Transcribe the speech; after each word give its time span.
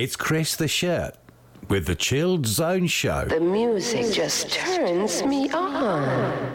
It's 0.00 0.16
Chris 0.16 0.56
the 0.56 0.66
Shirt 0.66 1.14
with 1.68 1.84
the 1.84 1.94
Chilled 1.94 2.46
Zone 2.46 2.86
Show. 2.86 3.26
The 3.26 3.38
music 3.38 4.14
just 4.14 4.50
turns 4.50 5.22
me 5.22 5.50
on. 5.50 6.49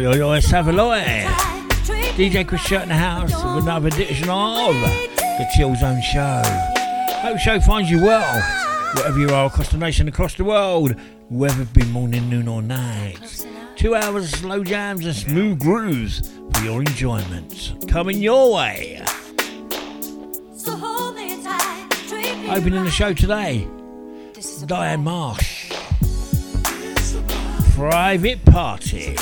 yo, 0.00 0.14
yo, 0.14 0.28
let's 0.30 0.50
have 0.50 0.68
a 0.68 0.72
look 0.72 1.04
DJ 2.16 2.46
Chris 2.46 2.62
Shirt 2.62 2.84
in 2.84 2.88
the 2.88 2.94
house 2.94 3.32
with 3.32 3.64
another 3.64 3.88
edition 3.88 4.30
of 4.30 4.74
The 4.74 5.46
Chill 5.54 5.74
Zone 5.74 6.00
Show. 6.00 6.42
Hope 7.20 7.34
the 7.34 7.38
show 7.38 7.60
finds 7.60 7.90
you 7.90 8.02
well, 8.02 8.42
wherever 8.94 9.18
you 9.18 9.28
are 9.28 9.46
across 9.46 9.68
the 9.68 9.76
nation, 9.76 10.08
across 10.08 10.34
the 10.34 10.44
world, 10.44 10.94
whether 11.28 11.62
it 11.62 11.72
be 11.74 11.84
morning, 11.84 12.30
noon, 12.30 12.48
or 12.48 12.62
night. 12.62 13.44
Two 13.76 13.94
hours 13.94 14.32
of 14.32 14.38
slow 14.38 14.64
jams 14.64 15.04
and 15.04 15.14
smooth 15.14 15.60
grooves 15.60 16.30
for 16.54 16.64
your 16.64 16.80
enjoyment. 16.80 17.74
Coming 17.88 18.18
your 18.18 18.54
way. 18.54 19.02
Opening 22.48 22.84
the 22.84 22.90
show 22.90 23.12
today, 23.12 23.68
Diane 24.66 25.04
Marsh. 25.04 25.72
Private 27.74 28.44
Party. 28.46 29.16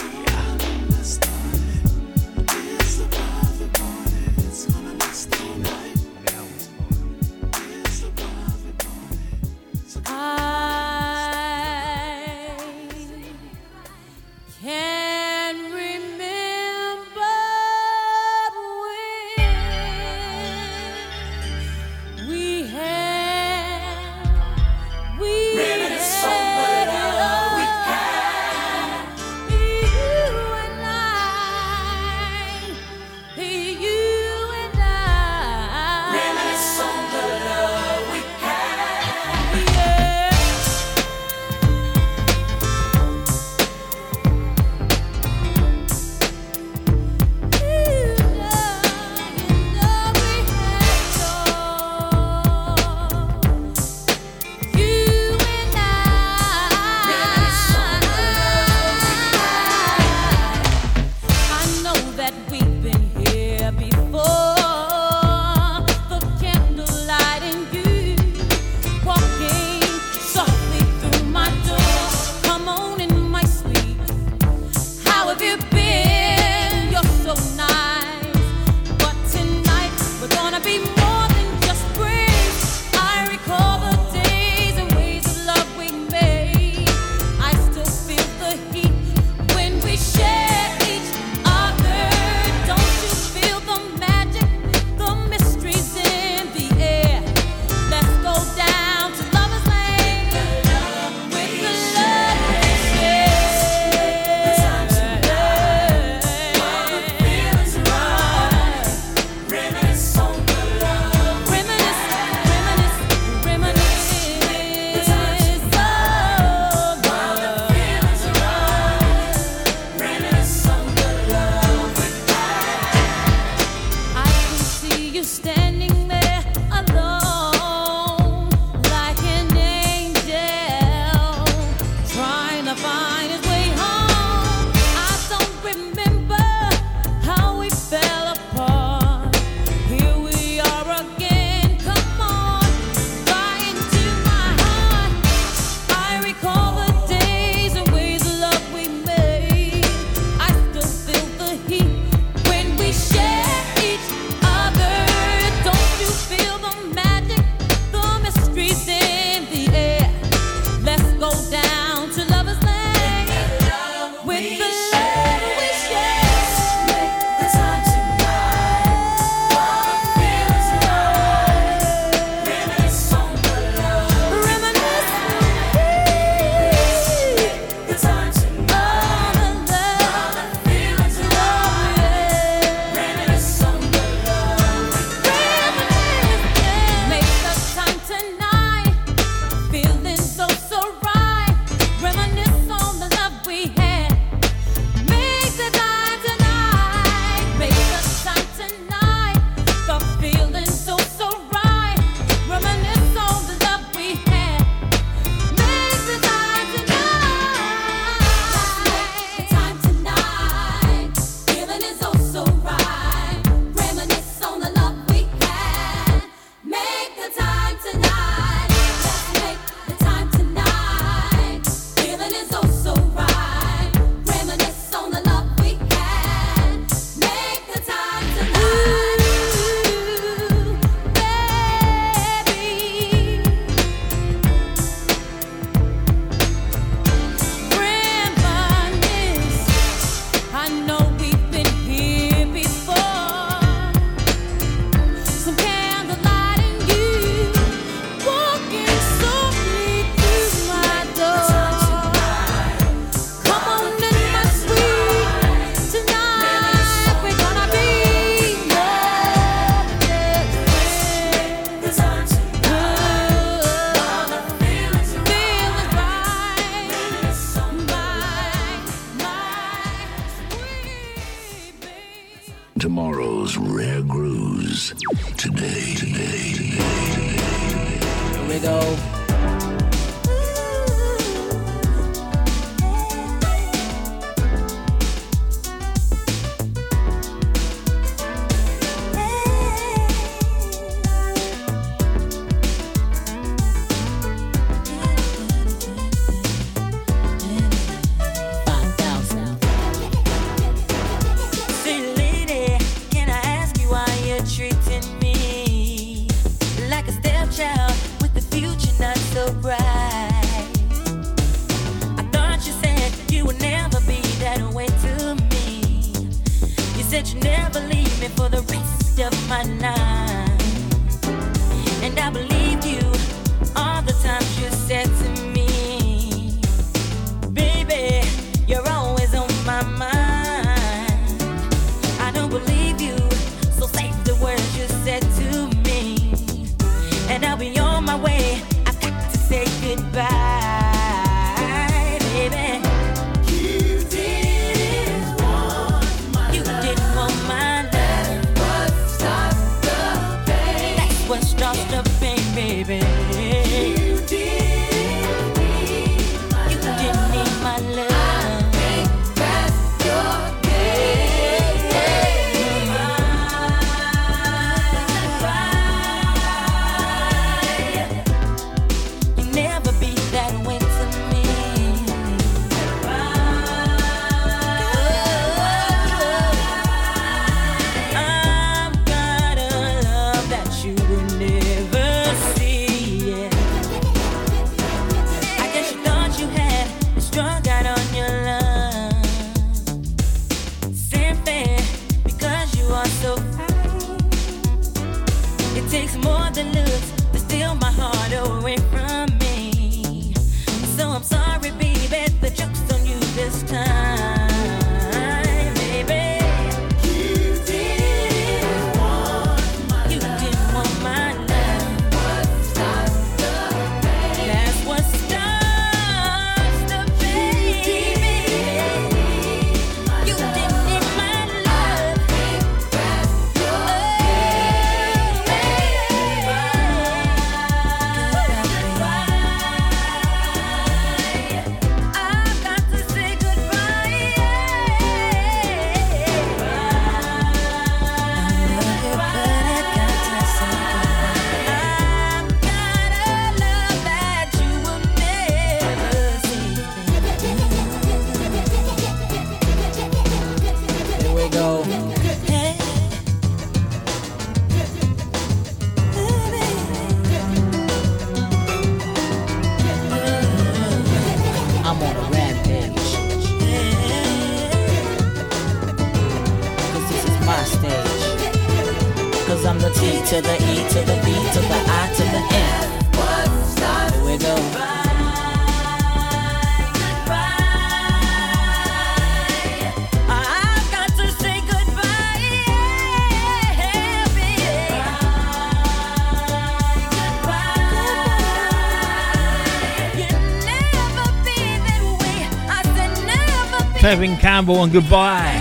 Kevin 494.09 494.39
Campbell 494.39 494.85
and 494.85 494.91
Goodbye. 494.91 495.53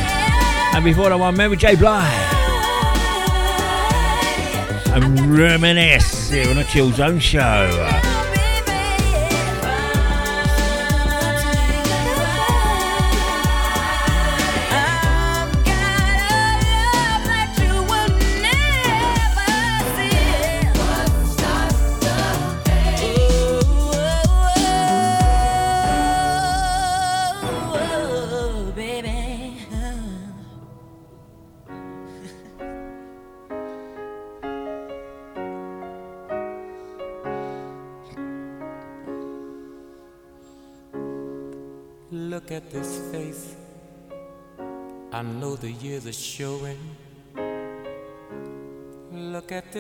And 0.74 0.82
before 0.82 1.10
that 1.10 1.20
one, 1.20 1.36
Mary 1.36 1.58
J. 1.58 1.76
Blige. 1.76 2.08
And 4.94 5.38
Reminisce 5.38 6.30
here 6.30 6.50
on 6.50 6.58
a 6.58 6.64
Chill 6.64 6.94
Zone 6.94 7.20
Show. 7.20 8.07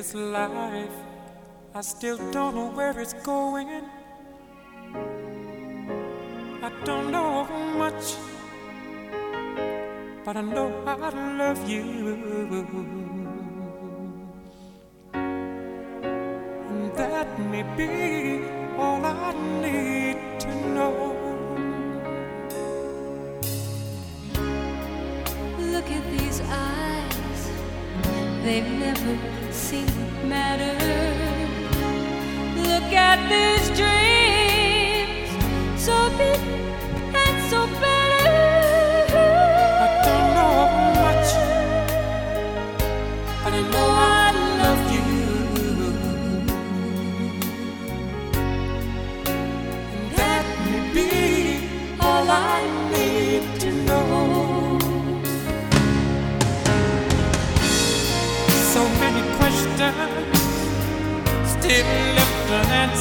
this 0.07 0.15
life, 0.15 0.97
I 1.75 1.81
still 1.81 2.17
don't 2.31 2.55
know 2.55 2.71
where 2.71 2.97
it's 2.99 3.13
going. 3.13 3.67
I 6.63 6.71
don't 6.85 7.11
know 7.11 7.45
much, 7.77 8.15
but 10.23 10.37
I 10.37 10.41
know 10.41 10.71
I 10.85 11.09
love 11.37 11.69
you. 11.69 11.83
And 16.73 16.93
that 16.95 17.39
may 17.51 17.63
be 17.75 18.45
all 18.77 19.05
I 19.05 19.33
need 19.61 20.39
to 20.39 20.51
know. 20.75 20.93
Look 25.73 25.91
at 25.91 26.03
these 26.17 26.41
eyes, 26.41 27.51
they've 28.43 28.71
never 28.79 29.36
see 29.57 29.81
what 29.81 30.25
matters. 30.25 30.77
Look 32.67 32.93
at 32.93 33.17
these 33.27 33.67
dreams, 33.75 35.29
so 35.83 36.09
beautiful. 36.09 36.36
still 59.77 59.93
left 62.15 62.49
and 62.49 62.97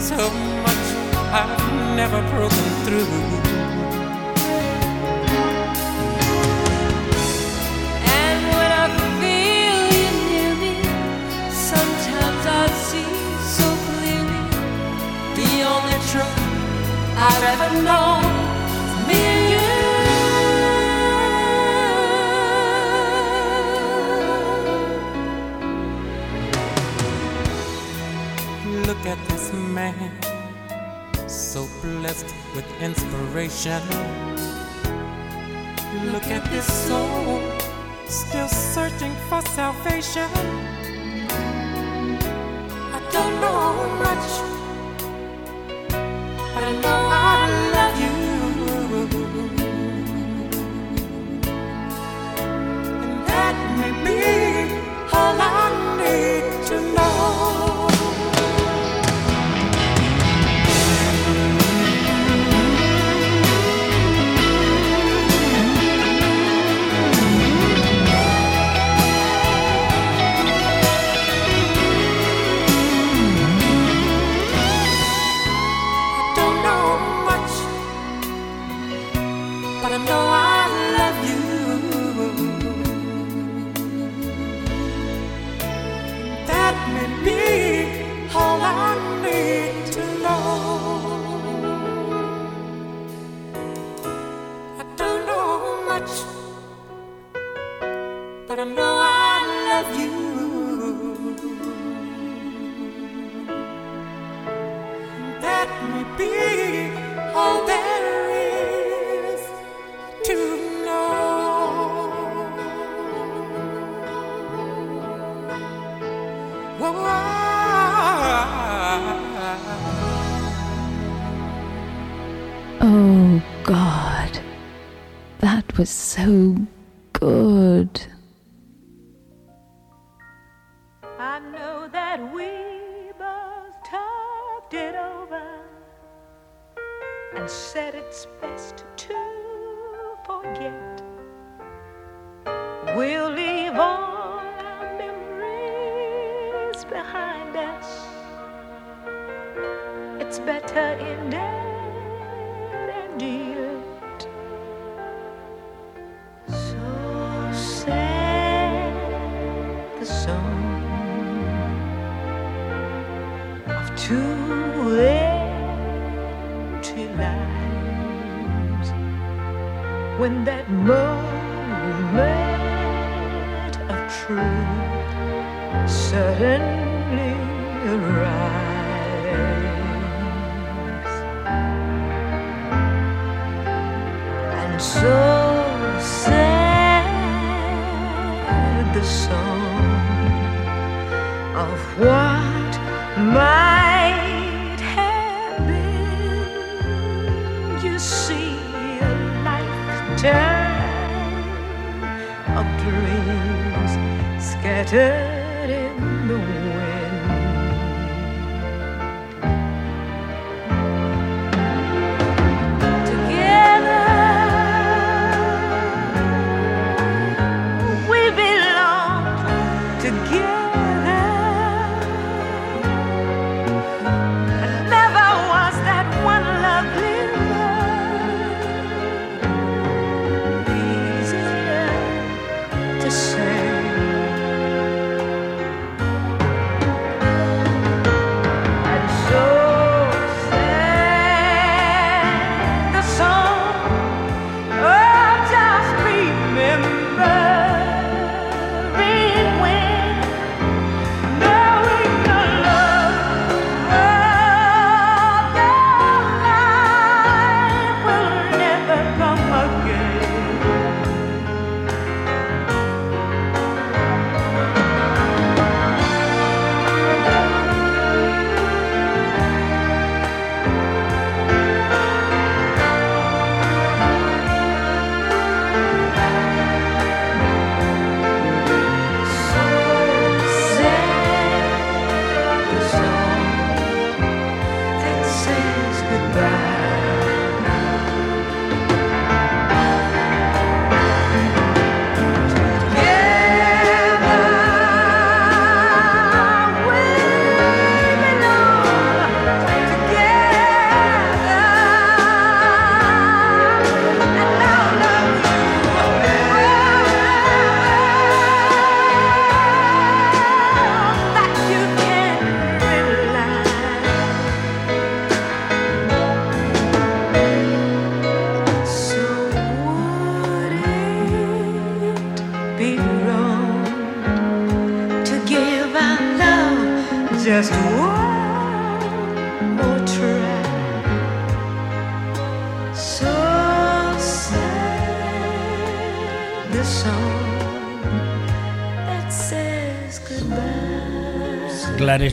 so 0.00 0.30
much 0.64 0.86
I've 1.30 1.94
never 1.94 2.20
broken 2.32 2.66
through. 2.84 3.06
And 8.02 8.40
when 8.56 8.70
I 8.82 8.86
feel 9.20 9.78
you 9.94 10.08
near 10.26 10.52
me, 10.56 10.74
sometimes 11.52 12.42
I 12.46 12.66
see 12.88 13.12
so 13.58 13.66
clearly 13.86 14.42
the 15.38 15.50
only 15.72 15.98
truth 16.10 16.36
I've 17.16 17.44
ever 17.44 17.82
known. 17.84 18.47
look 28.98 29.18
at 29.18 29.28
this 29.28 29.52
man, 29.52 30.10
so 31.28 31.68
blessed 31.82 32.34
with 32.54 32.66
inspiration. 32.82 33.82
Look 36.12 36.26
at 36.26 36.44
this 36.50 36.66
soul, 36.66 37.40
still 38.08 38.48
searching 38.48 39.14
for 39.28 39.40
salvation. 39.42 40.28
I 42.92 43.00
don't 43.12 43.40
know 43.40 43.86
much, 44.02 44.26
but 46.54 46.64
I 46.64 46.72
know. 46.82 46.97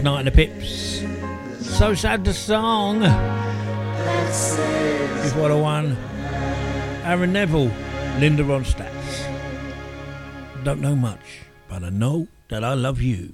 Knight 0.05 0.19
and 0.19 0.27
the 0.27 0.31
Pips. 0.31 1.03
So 1.65 1.95
sad 1.95 2.23
the 2.23 2.31
song. 2.31 3.01
Is 5.25 5.33
what 5.33 5.49
I 5.49 5.55
one. 5.55 5.97
Aaron 7.03 7.33
Neville, 7.33 7.71
Linda 8.19 8.43
Ronstadt. 8.43 8.93
Don't 10.63 10.79
know 10.79 10.95
much, 10.95 11.41
but 11.67 11.83
I 11.83 11.89
know 11.89 12.27
that 12.49 12.63
I 12.63 12.75
love 12.75 13.01
you. 13.01 13.33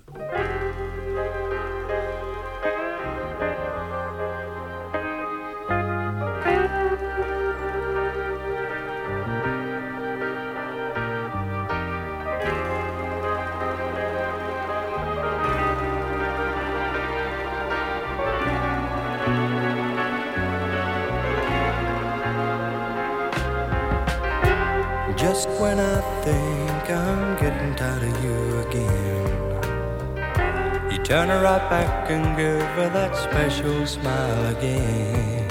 right 31.61 31.69
back 31.69 32.09
and 32.09 32.35
give 32.37 32.61
her 32.75 32.89
that 32.89 33.15
special 33.15 33.85
smile 33.85 34.55
again. 34.55 35.47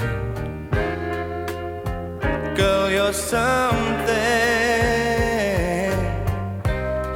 Girl, 2.57 2.91
you're 2.91 3.13
something. 3.13 4.09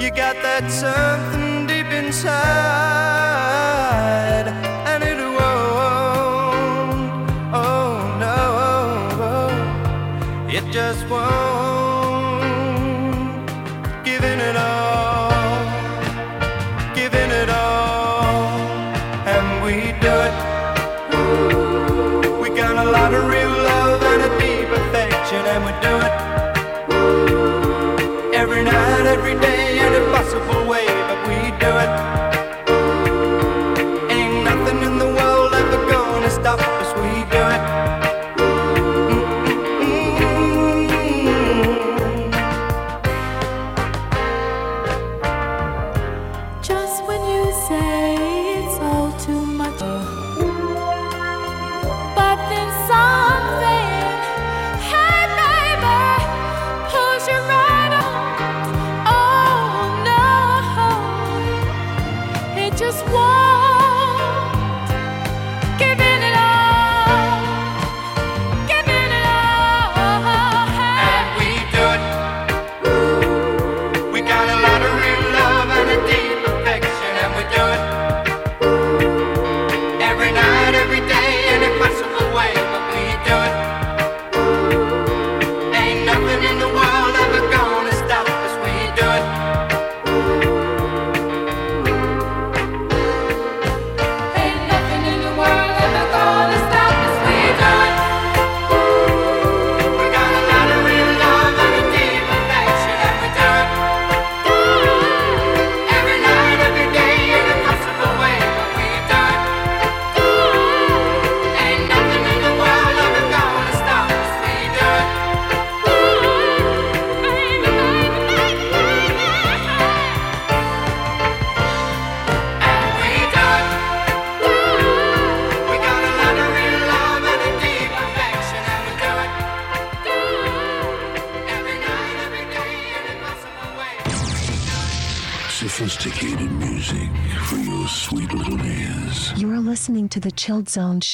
You 0.01 0.11
got 0.11 0.37
that 0.43 0.71
something. 0.71 1.04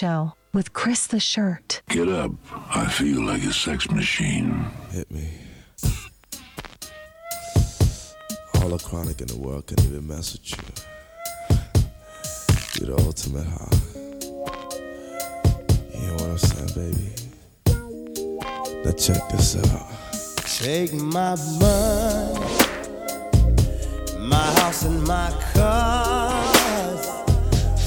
show 0.00 0.32
with 0.54 0.72
Chris 0.72 1.06
the 1.06 1.20
Shirt. 1.20 1.82
Get 1.90 2.08
up. 2.08 2.32
I 2.74 2.86
feel 2.86 3.22
like 3.22 3.44
a 3.44 3.52
sex 3.52 3.90
machine. 3.90 4.64
Hit 4.92 5.10
me. 5.10 5.28
All 8.54 8.70
the 8.70 8.78
chronic 8.78 9.20
in 9.20 9.26
the 9.26 9.36
world 9.36 9.66
can 9.66 9.78
even 9.80 10.06
mess 10.06 10.32
with 10.32 10.52
you. 10.52 10.56
You're 12.76 12.96
the 12.96 13.02
ultimate 13.04 13.44
high. 13.44 13.78
You 15.94 16.06
know 16.06 16.14
what 16.14 16.30
I'm 16.30 16.38
saying, 16.38 16.72
baby? 16.80 17.12
Now 18.82 18.92
check 18.92 19.28
this 19.28 19.56
out. 19.56 19.86
Take 20.60 20.94
my 20.94 21.36
money, 21.60 22.40
my 24.18 24.46
house 24.60 24.82
and 24.84 25.06
my 25.06 25.30
car 25.52 26.40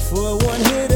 for 0.08 0.38
one 0.46 0.60
hit 0.60 0.93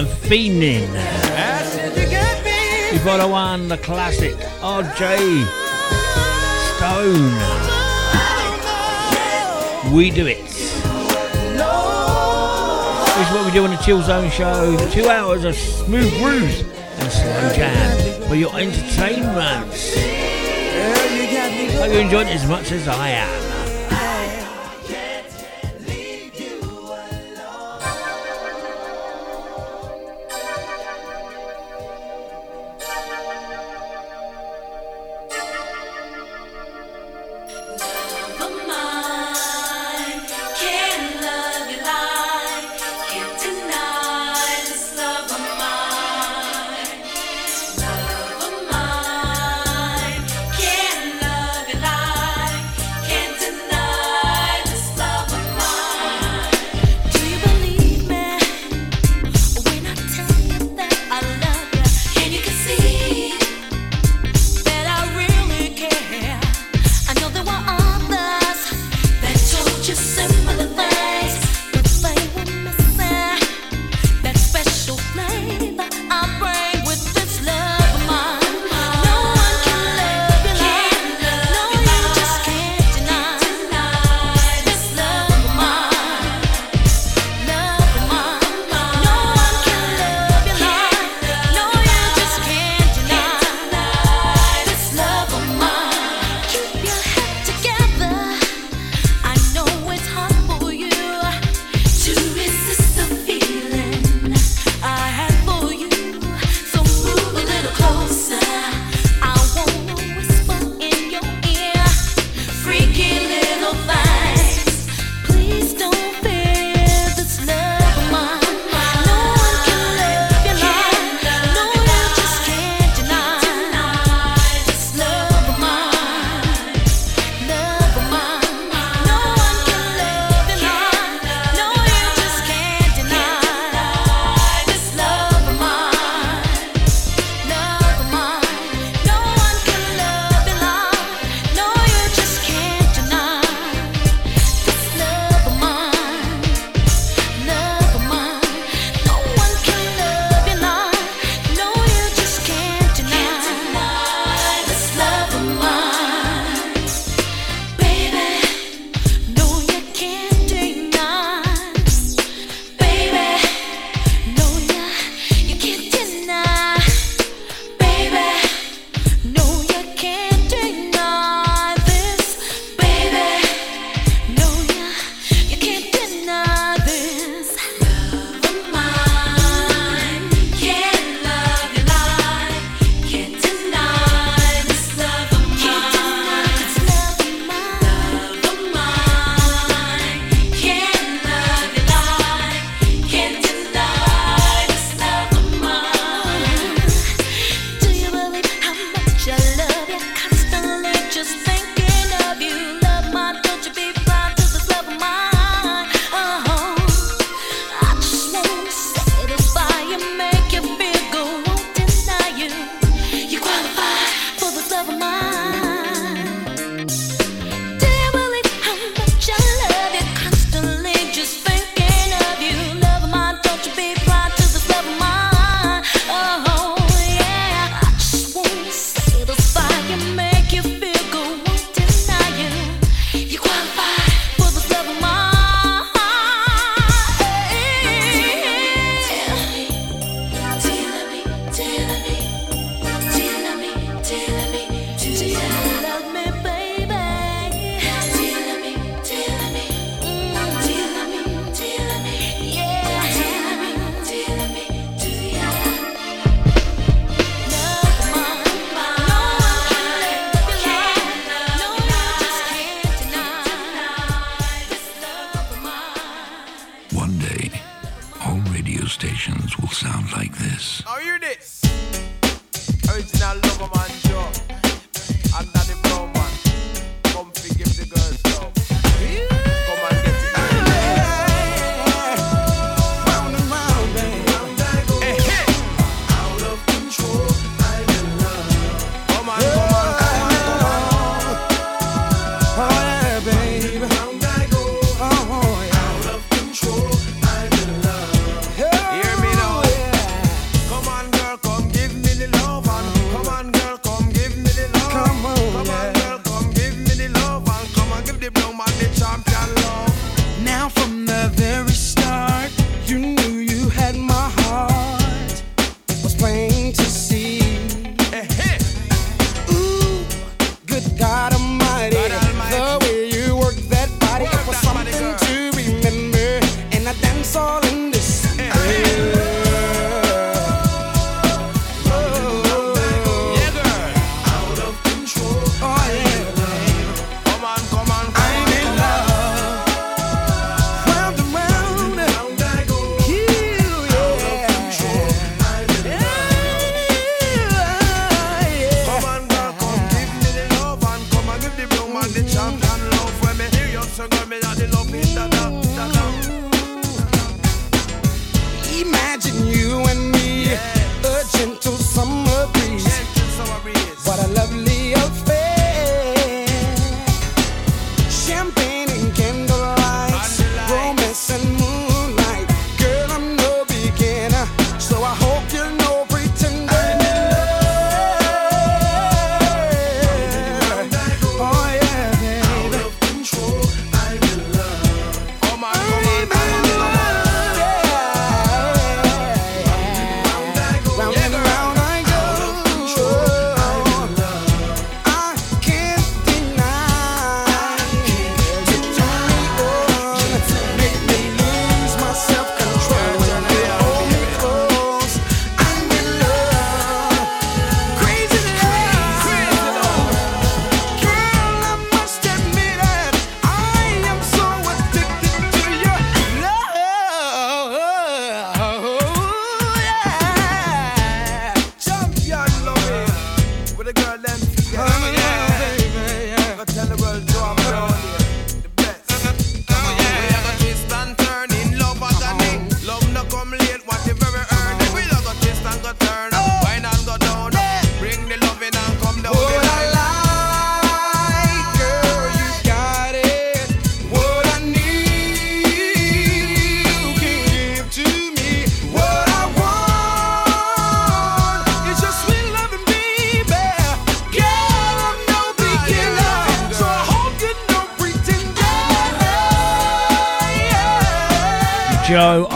and 0.00 0.08
Fiending. 0.08 0.88
You've 2.90 3.04
got 3.04 3.20
a 3.20 3.28
one, 3.28 3.68
the 3.68 3.76
classic 3.76 4.34
RJ 4.62 5.44
Stone. 6.76 7.34
We 9.94 10.10
do 10.10 10.26
it. 10.26 10.42
This 10.46 10.72
is 13.28 13.34
what 13.34 13.44
we 13.44 13.52
do 13.52 13.64
on 13.64 13.70
the 13.70 13.80
Chill 13.84 14.00
Zone 14.00 14.30
Show. 14.30 14.78
Two 14.90 15.10
hours 15.10 15.44
of 15.44 15.54
smooth 15.54 16.10
grooves 16.18 16.62
and 16.62 17.12
slow 17.12 17.52
jam 17.54 18.22
for 18.22 18.36
your 18.36 18.58
entertainment. 18.58 19.70
Hope 21.76 21.92
you 21.92 21.98
enjoyed 21.98 22.26
it 22.26 22.34
as 22.34 22.48
much 22.48 22.72
as 22.72 22.88
I 22.88 23.10
am. 23.10 23.49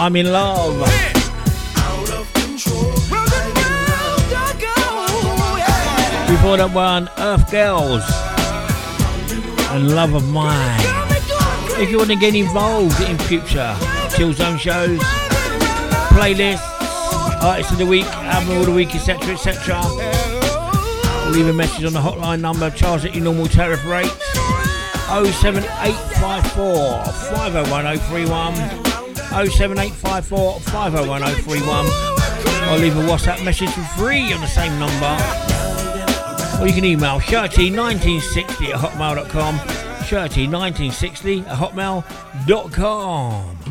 I'm 0.05 0.17
in 0.17 0.31
love. 0.31 0.79
Before 6.29 6.59
that 6.59 6.71
one, 6.75 7.09
Earth 7.17 7.51
Girls 7.51 8.03
and 9.73 9.95
Love 9.95 10.13
of 10.13 10.29
Mine. 10.29 10.79
If 11.81 11.91
you 11.91 11.97
want 11.97 12.11
to 12.11 12.17
get 12.17 12.35
involved 12.35 13.01
in 13.01 13.17
future 13.17 13.75
chill 14.15 14.35
zone 14.35 14.59
shows, 14.59 15.01
playlists, 16.11 16.61
artists 17.43 17.73
of 17.73 17.79
the 17.79 17.87
week, 17.87 18.05
album 18.05 18.59
of 18.59 18.67
the 18.67 18.73
week, 18.73 18.95
etc., 18.95 19.33
etc., 19.33 19.81
leave 21.31 21.47
a 21.47 21.53
message 21.55 21.87
on 21.87 21.95
the 21.95 22.01
hotline 22.01 22.43
number 22.43 22.69
charged 22.69 23.07
at 23.07 23.15
your 23.15 23.25
normal 23.25 23.47
tariff 23.47 23.83
rates. 23.87 24.13
07854 25.09 27.05
501031. 27.05 28.84
07854 29.35 30.61
501031 30.61 32.15
or 32.71 32.79
leave 32.79 32.97
a 32.97 33.03
WhatsApp 33.03 33.45
message 33.45 33.71
for 33.71 33.83
free 33.99 34.33
on 34.33 34.41
the 34.41 34.47
same 34.47 34.79
number. 34.79 35.17
Or 36.61 36.67
you 36.67 36.73
can 36.73 36.85
email 36.85 37.21
shirty1960 37.21 38.71
at 38.71 38.81
hotmail.com. 38.81 39.59
Shirty1960 40.07 41.47
at 41.47 41.59
hotmail.com. 41.59 43.64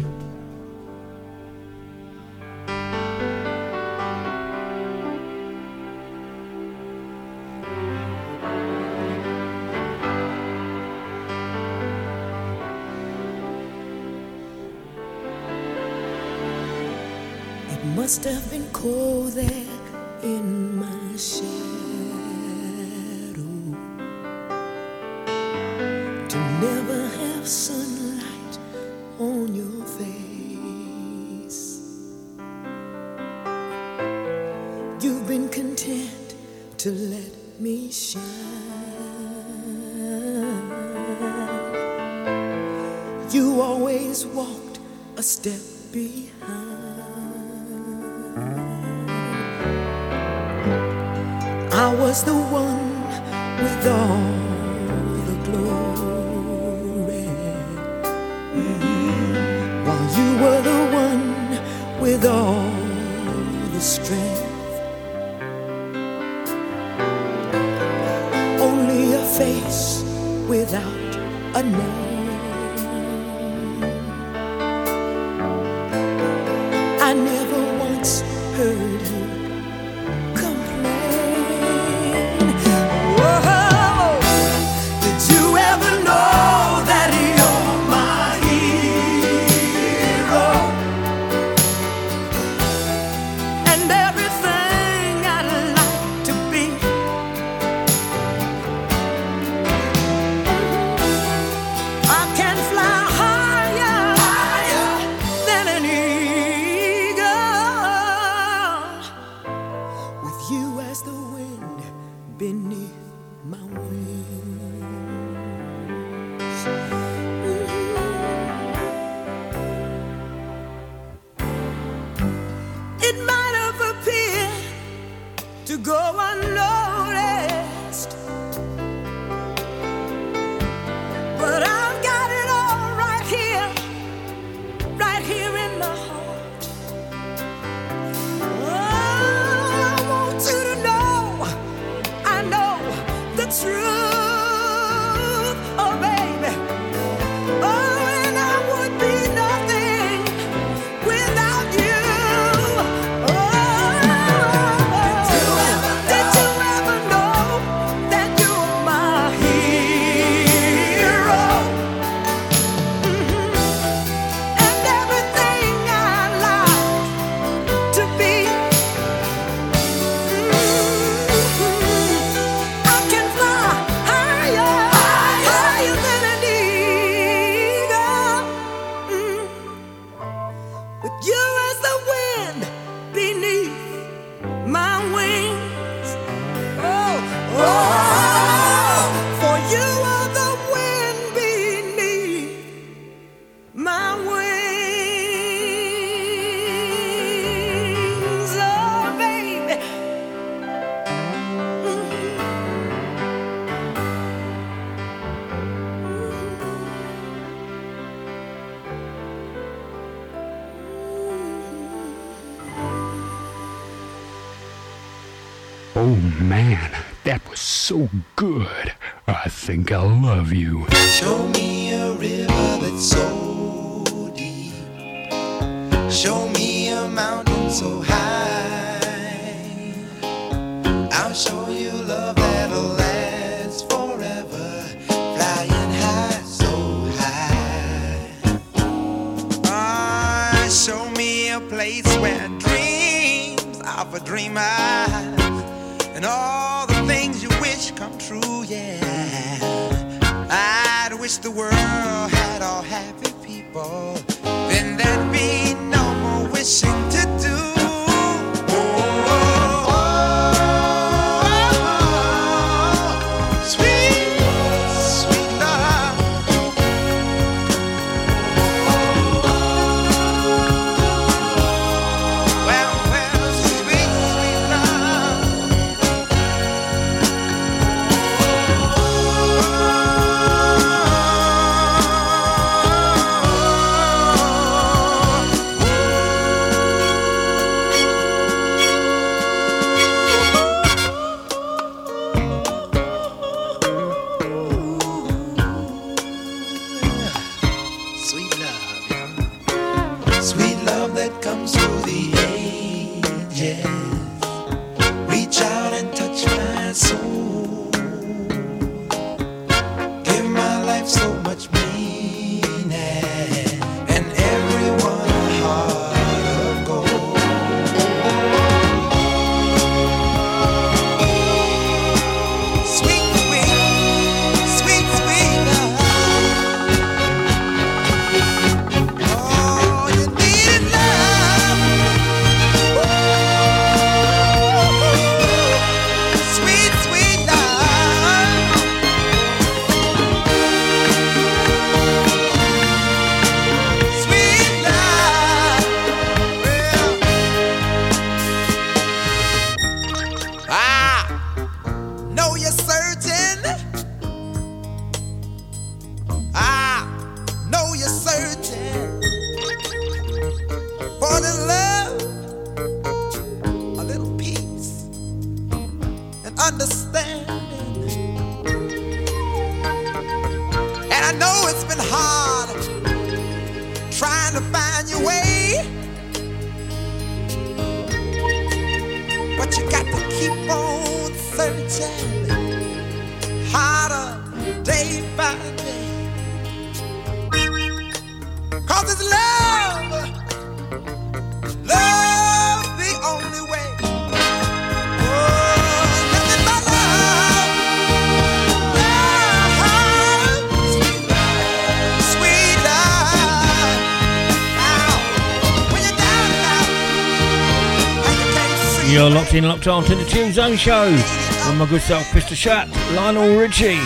in 409.55 409.67
locked 409.67 409.87
on 409.87 410.03
to 410.03 410.15
the 410.15 410.25
Chill 410.25 410.51
Zone 410.51 410.75
Show 410.75 411.11
with 411.11 411.75
my 411.77 411.85
good 411.87 412.01
self, 412.01 412.23
Mr. 412.31 412.55
Shat, 412.55 412.89
Lionel 413.13 413.55
Richie, 413.57 413.99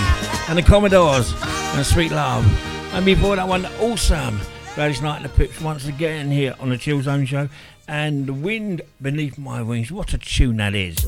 and 0.50 0.58
the 0.58 0.62
Commodores, 0.62 1.34
and 1.76 1.86
Sweet 1.86 2.12
Love. 2.12 2.46
And 2.94 3.06
before 3.06 3.38
that 3.38 3.48
one, 3.48 3.66
awesome. 3.80 4.42
Gladys 4.76 5.02
Knight 5.02 5.18
and 5.18 5.26
the 5.26 5.30
Pips 5.30 5.62
once 5.62 5.88
again 5.88 6.32
here 6.32 6.54
on 6.60 6.70
the 6.70 6.78
Chill 6.78 7.02
Zone 7.02 7.26
Show. 7.26 7.48
And 7.88 8.26
the 8.26 8.34
Wind 8.34 8.82
Beneath 9.02 9.38
My 9.38 9.62
Wings, 9.62 9.90
what 9.90 10.14
a 10.14 10.18
tune 10.18 10.58
that 10.58 10.76
is. 10.76 11.07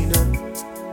seen 0.00 0.14
her. 0.14 0.24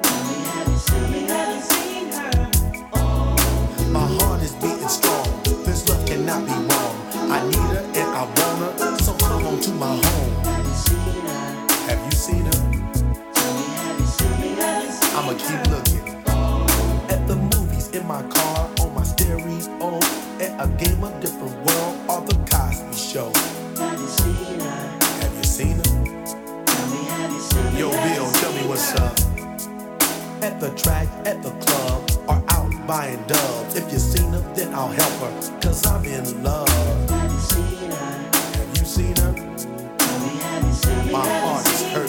Haven't 0.04 0.80
seen, 0.80 1.14
we 1.14 1.20
haven't 1.28 1.64
seen 1.64 2.12
her. 2.12 2.52
Oh. 2.94 3.90
My 3.92 4.06
heart 4.18 4.42
is 4.42 4.54
beating 4.56 4.88
strong. 4.88 5.28
This 5.66 5.88
love 5.90 6.06
cannot 6.06 6.46
be 6.46 6.52
wrong. 6.52 6.96
I 7.32 7.44
need 7.46 7.72
her 7.76 7.84
and 8.00 8.10
I 8.22 8.24
want 8.24 8.80
her. 8.80 8.98
So 9.04 9.14
come 9.14 9.46
on 9.46 9.60
to 9.62 9.72
my 9.72 9.96
home. 9.96 10.34
Haven't 10.44 10.74
seen 10.86 11.22
her. 11.30 11.46
Have 11.88 12.02
you 12.06 12.12
seen 12.12 12.46
her? 12.46 12.62
I'ma 15.18 15.34
keep 15.46 15.62
looking. 15.72 16.08
At 17.10 17.28
the 17.28 17.36
movies, 17.36 17.90
in 17.92 18.06
my 18.08 18.22
car, 18.24 18.70
on 18.82 18.94
my 18.94 19.04
stereo, 19.04 20.00
at 20.40 20.52
a 20.60 20.68
game 20.84 21.04
of 21.04 21.20
different 21.22 21.56
worlds. 21.66 21.77
the 30.60 30.70
track, 30.72 31.08
at 31.26 31.42
the 31.44 31.52
club, 31.52 32.10
or 32.28 32.44
out 32.50 32.88
buying 32.88 33.22
dubs. 33.24 33.76
If 33.76 33.92
you 33.92 34.00
seen 34.00 34.32
her, 34.34 34.54
then 34.56 34.74
I'll 34.74 34.88
help 34.88 35.14
her, 35.22 35.60
cause 35.62 35.86
I'm 35.86 36.04
in 36.06 36.44
love. 36.44 36.68
Have 37.10 37.32
you 37.32 37.40
seen 37.40 37.92
her? 37.92 37.96
Have 38.58 38.78
you 38.78 38.86
seen 38.86 39.16
her? 39.18 39.34
Have 39.34 40.22
you, 40.24 40.40
have 40.40 40.64
you 40.64 40.74
seen 40.74 41.12
My 41.12 41.28
heart 41.40 41.66
is 41.68 41.82
hurt. 41.94 42.07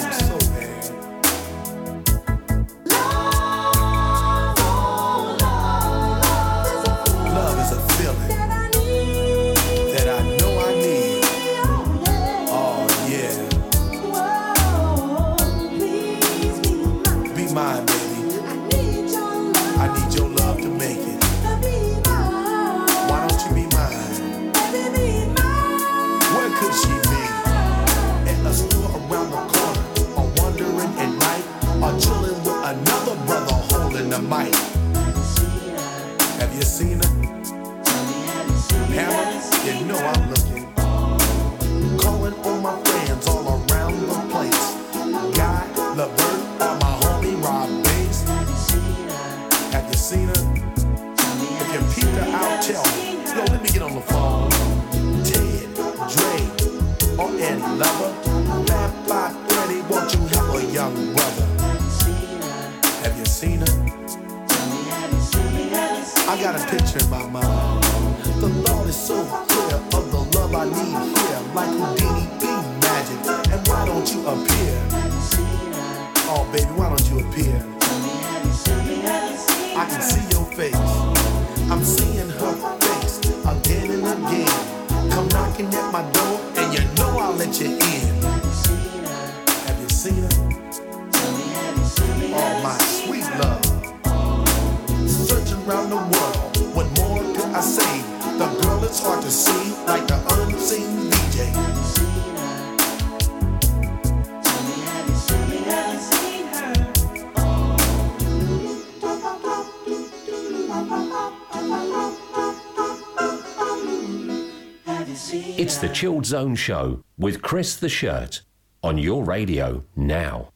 The 115.89 115.95
Chilled 115.95 116.27
Zone 116.27 116.55
Show 116.55 117.03
with 117.17 117.41
Chris 117.41 117.75
the 117.75 117.89
Shirt 117.89 118.43
on 118.83 118.99
your 118.99 119.25
radio 119.25 119.85
now. 119.97 120.51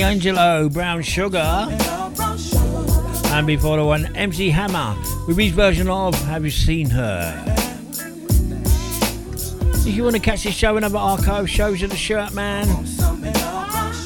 D'Angelo, 0.00 0.68
Brown 0.68 1.00
Sugar. 1.00 1.38
And 3.32 3.46
before 3.46 3.78
the 3.78 3.84
one, 3.86 4.14
MC 4.14 4.50
Hammer 4.50 4.94
with 5.26 5.38
his 5.38 5.52
version 5.52 5.88
of 5.88 6.14
Have 6.24 6.44
You 6.44 6.50
Seen 6.50 6.90
Her? 6.90 7.42
If 9.72 9.86
you 9.86 10.02
want 10.02 10.14
to 10.14 10.20
catch 10.20 10.44
this 10.44 10.54
show 10.54 10.76
and 10.76 10.84
other 10.84 10.98
archive 10.98 11.48
shows 11.48 11.82
of 11.82 11.88
the 11.88 11.96
shirt, 11.96 12.34
man, 12.34 12.66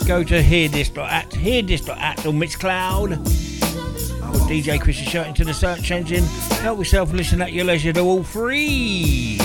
go 0.07 0.23
to 0.23 0.41
hearthis.at, 0.41 1.31
hearthis.at 1.31 2.25
or 2.25 2.33
Mixcloud. 2.33 3.11
Or 3.19 4.49
DJ 4.49 4.81
Chris 4.81 4.97
Shirt 4.97 5.27
into 5.27 5.45
the 5.45 5.55
search 5.55 5.91
engine. 5.91 6.23
Help 6.63 6.79
yourself 6.79 7.13
listen 7.13 7.43
at 7.43 7.53
your 7.53 7.65
leisure. 7.65 7.93
They're 7.93 8.05
all 8.05 8.23
free. 8.23 9.41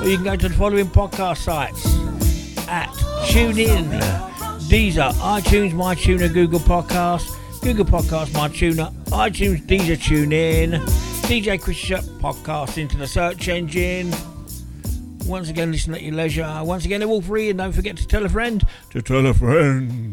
Or 0.00 0.08
you 0.08 0.16
can 0.16 0.24
go 0.24 0.34
to 0.34 0.48
the 0.48 0.54
following 0.58 0.88
podcast 0.88 1.38
sites 1.38 1.89
TuneIn. 3.30 3.86
Deezer, 4.68 5.12
iTunes, 5.12 5.70
MyTuner, 5.72 6.34
Google 6.34 6.58
Podcast, 6.58 7.30
Google 7.62 7.84
Podcast, 7.84 8.30
MyTuner, 8.30 8.92
iTunes, 9.10 9.64
Deezer, 9.66 9.96
TuneIn, 9.96 10.80
DJ 11.28 11.60
Chris 11.60 11.76
Shep 11.76 12.02
Podcast 12.18 12.76
into 12.76 12.96
the 12.96 13.06
search 13.06 13.46
engine. 13.46 14.12
Once 15.26 15.48
again, 15.48 15.70
listen 15.70 15.94
at 15.94 16.02
your 16.02 16.14
leisure. 16.14 16.60
Once 16.64 16.84
again, 16.84 16.98
they're 16.98 17.08
all 17.08 17.22
free, 17.22 17.50
and 17.50 17.58
don't 17.58 17.70
forget 17.70 17.96
to 17.98 18.06
tell 18.06 18.26
a 18.26 18.28
friend 18.28 18.66
to 18.90 19.00
tell 19.00 19.24
a 19.24 19.32
friend. 19.32 20.09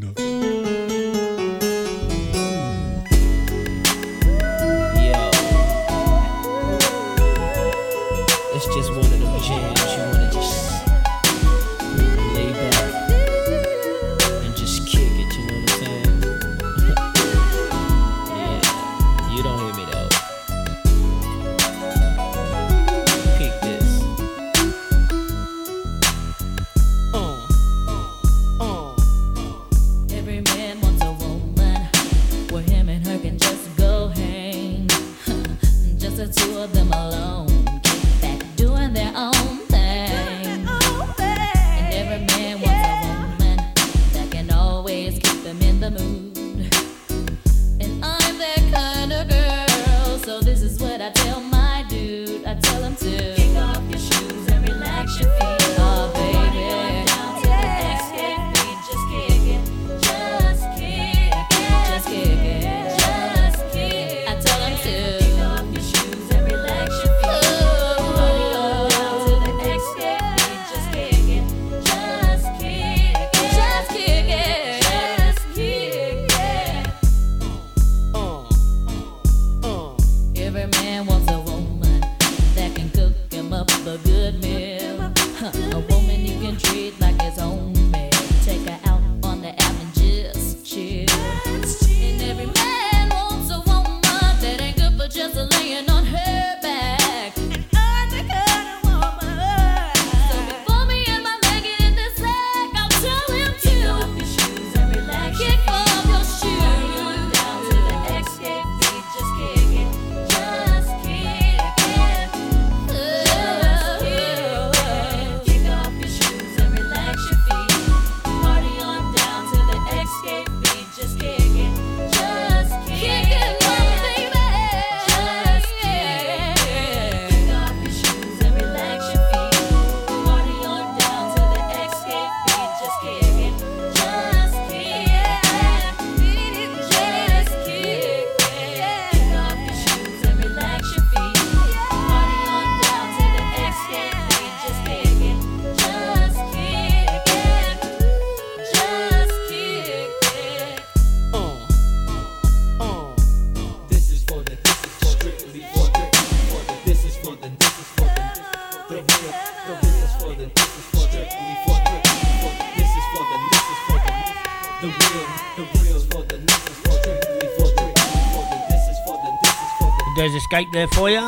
escape 170.48 170.72
there 170.72 170.88
for 170.88 171.10
you. 171.10 171.20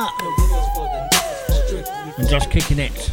And 2.18 2.28
just 2.30 2.50
kicking 2.50 2.80
it. 2.80 3.12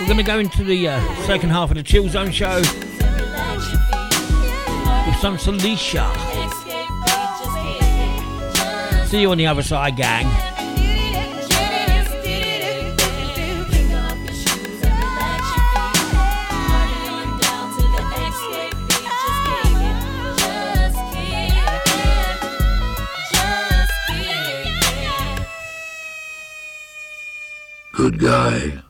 We're 0.00 0.06
going 0.06 0.16
to 0.16 0.24
go 0.24 0.40
into 0.40 0.64
the 0.64 0.88
uh, 0.88 1.14
second 1.22 1.50
half 1.50 1.70
of 1.70 1.76
the 1.76 1.84
Chill 1.84 2.08
Zone 2.08 2.32
show 2.32 2.56
with 2.56 2.66
some 5.20 5.36
Salisha. 5.36 6.10
See 9.06 9.20
you 9.20 9.30
on 9.30 9.38
the 9.38 9.46
other 9.46 9.62
side, 9.62 9.96
gang. 9.96 10.51
guy. 28.22 28.81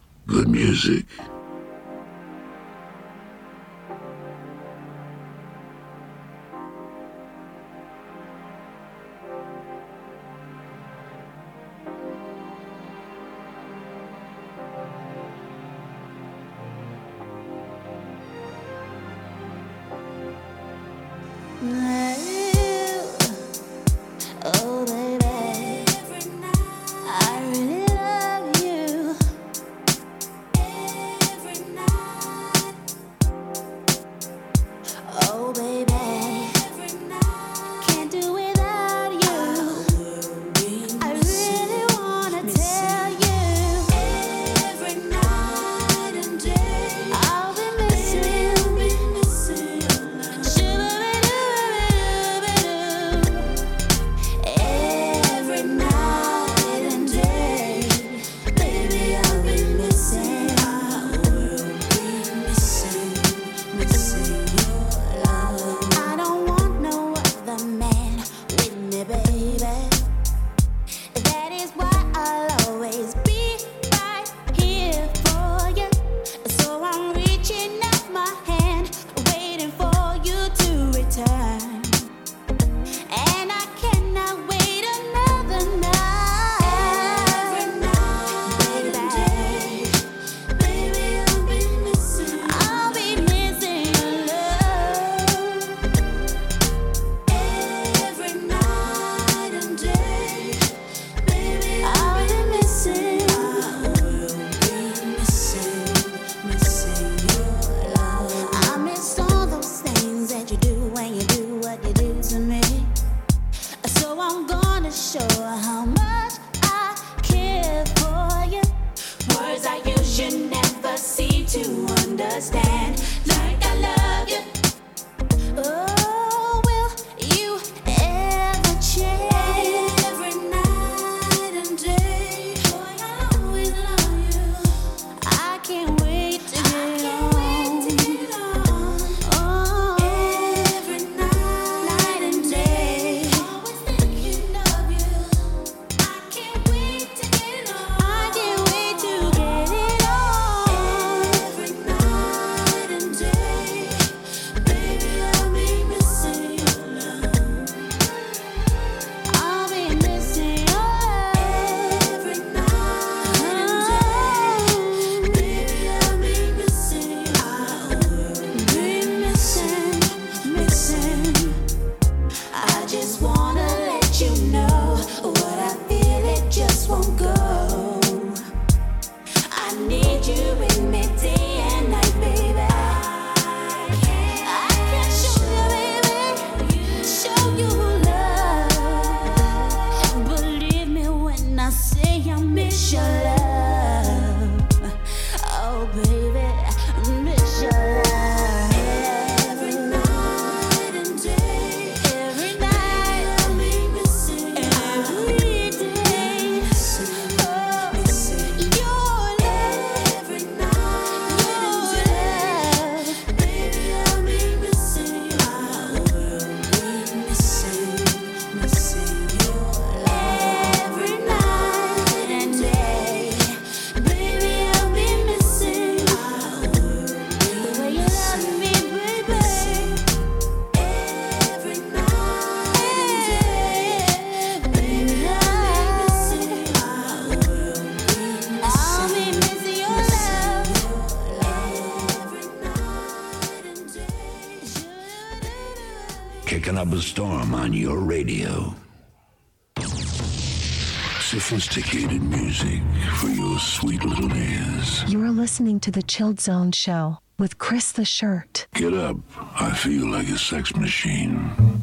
listening 255.53 255.79
to 255.79 255.91
the 255.91 256.03
Chilled 256.03 256.41
Zone 256.41 256.73
Show 256.73 257.19
with 257.39 257.59
Chris 257.59 257.93
the 257.93 258.07
Shirt. 258.07 258.67
Get 258.73 258.95
up. 258.95 259.19
I 259.61 259.75
feel 259.75 260.11
like 260.11 260.27
a 260.31 260.39
sex 260.39 260.75
machine. 260.75 261.82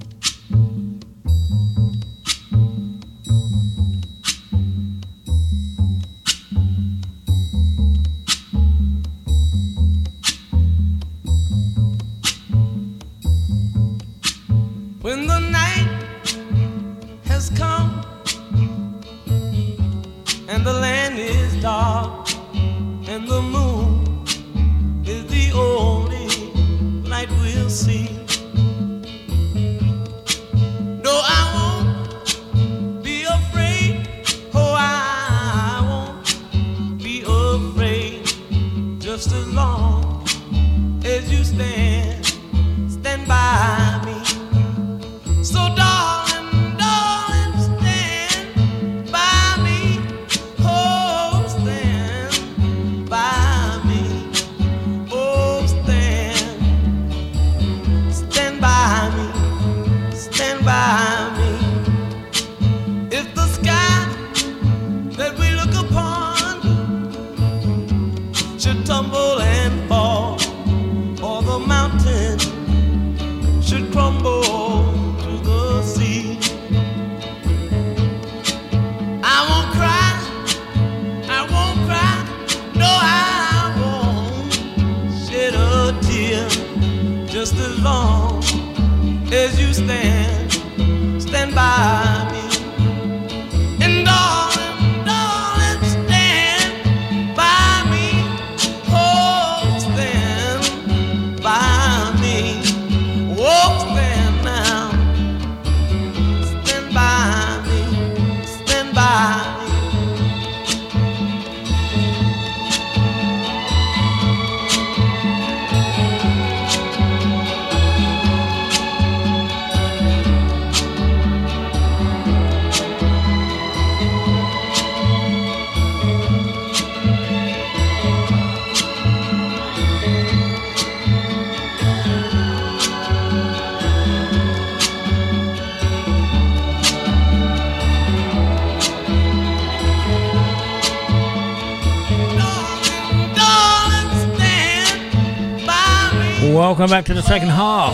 Welcome 146.90 147.04
back 147.04 147.06
to 147.06 147.22
the 147.22 147.28
second 147.28 147.50
half 147.50 147.94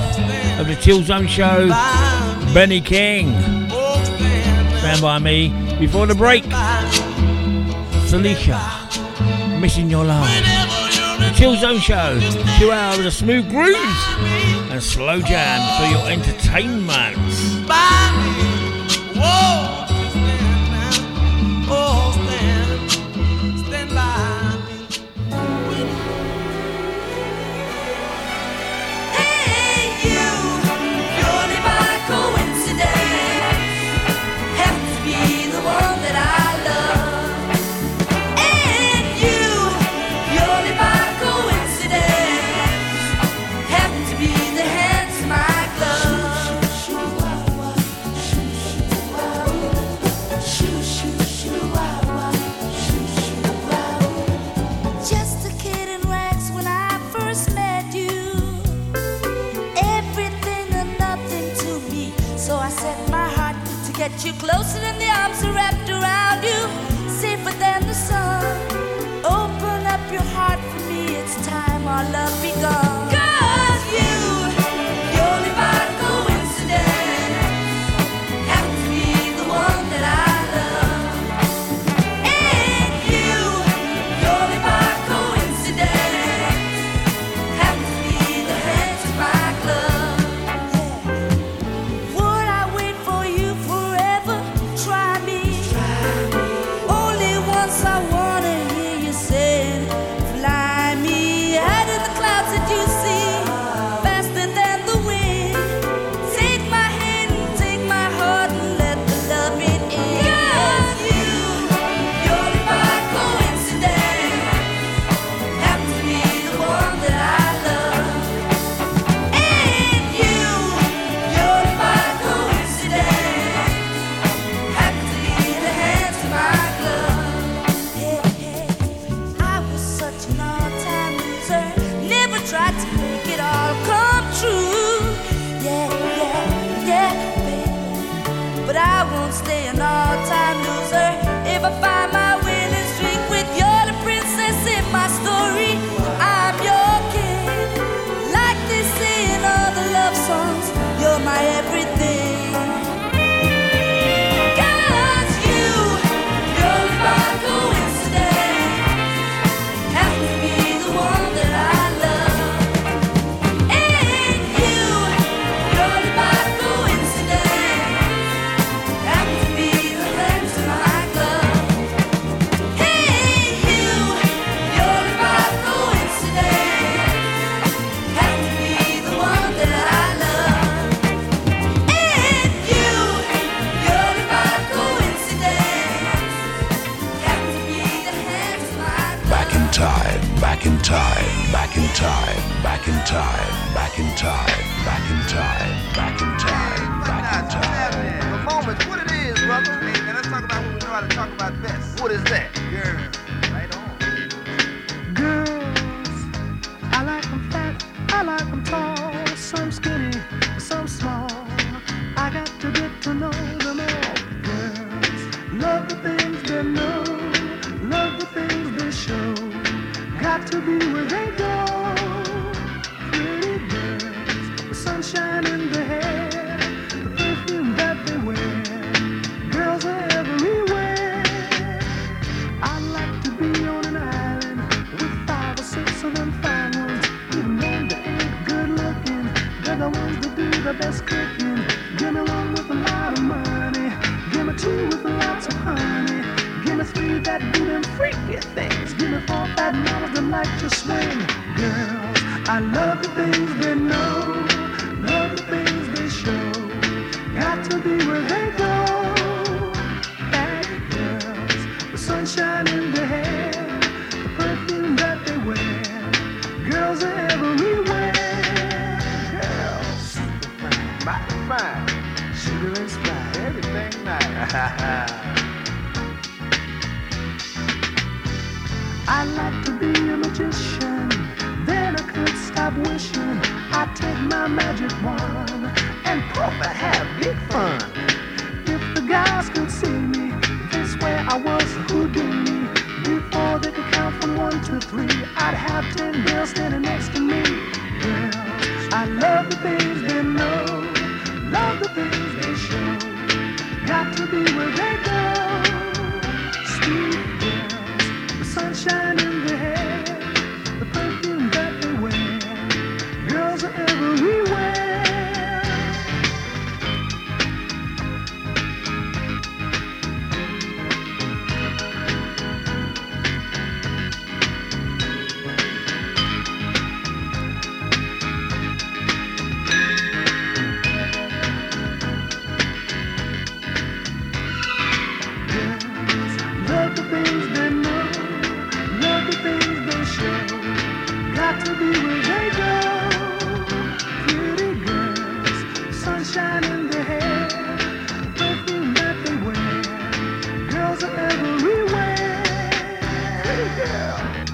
of 0.58 0.68
the 0.68 0.76
Chill 0.76 1.04
Zone 1.04 1.28
Show. 1.28 1.68
Benny 2.54 2.80
King. 2.80 3.28
Stand 3.68 5.02
by 5.02 5.20
me. 5.20 5.50
Before 5.78 6.06
the 6.08 6.16
break, 6.16 6.46
Salisha. 8.06 8.58
Missing 9.60 9.90
your 9.90 10.06
love. 10.06 10.30
Chill 11.36 11.58
Zone 11.58 11.80
Show. 11.80 12.22
Two 12.58 12.72
hours 12.72 13.06
of 13.06 13.12
smooth 13.12 13.50
grooves 13.50 14.06
and 14.72 14.82
slow 14.82 15.20
jam 15.20 15.60
for 15.78 15.88
your 15.92 16.08
entertainment. 16.10 17.18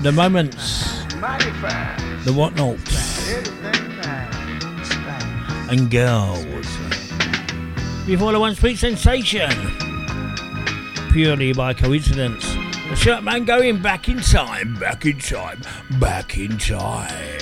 the 0.02 0.12
moments, 0.12 1.04
the 2.26 2.32
Whatnauts, 2.32 2.98
and 5.70 5.92
girls. 5.92 6.46
Before 8.08 8.32
the 8.32 8.40
One 8.40 8.56
Sweet 8.56 8.78
Sensation, 8.80 9.52
purely 11.12 11.54
by 11.54 11.76
coincidence, 11.76 12.52
the 12.90 12.96
shirt 12.96 13.24
man 13.24 13.46
going 13.46 13.80
back 13.80 14.10
in 14.10 14.20
time, 14.22 14.76
back 14.80 15.06
in 15.06 15.20
time, 15.20 15.62
back 16.00 16.36
in 16.36 16.58
time. 16.58 17.41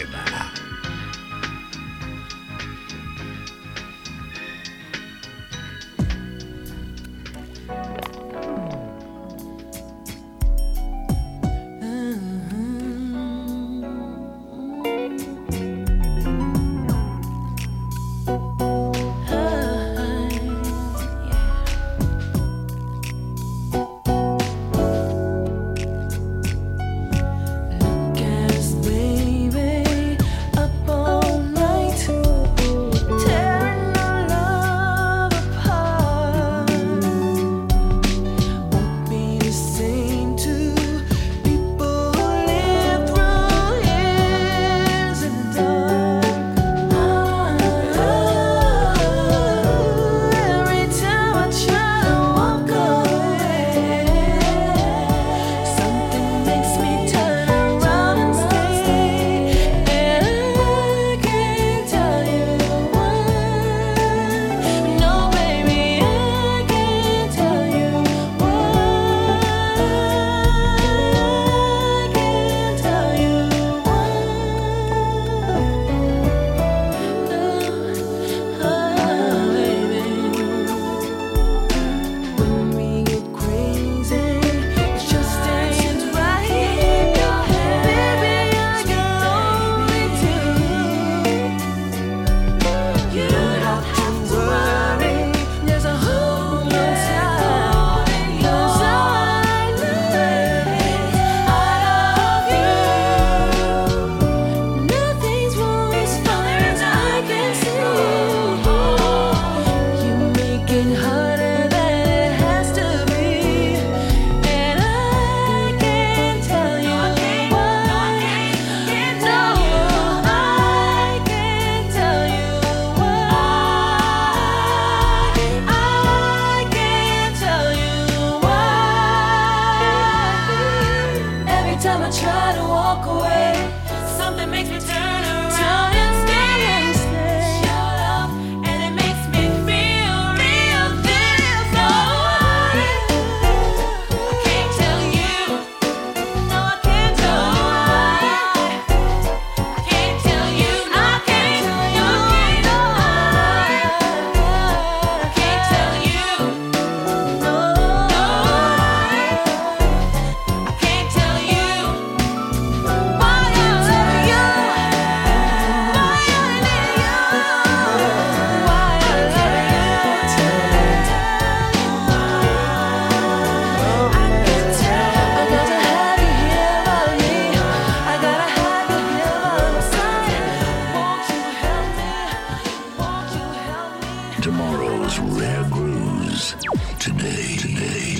day. 187.80 188.19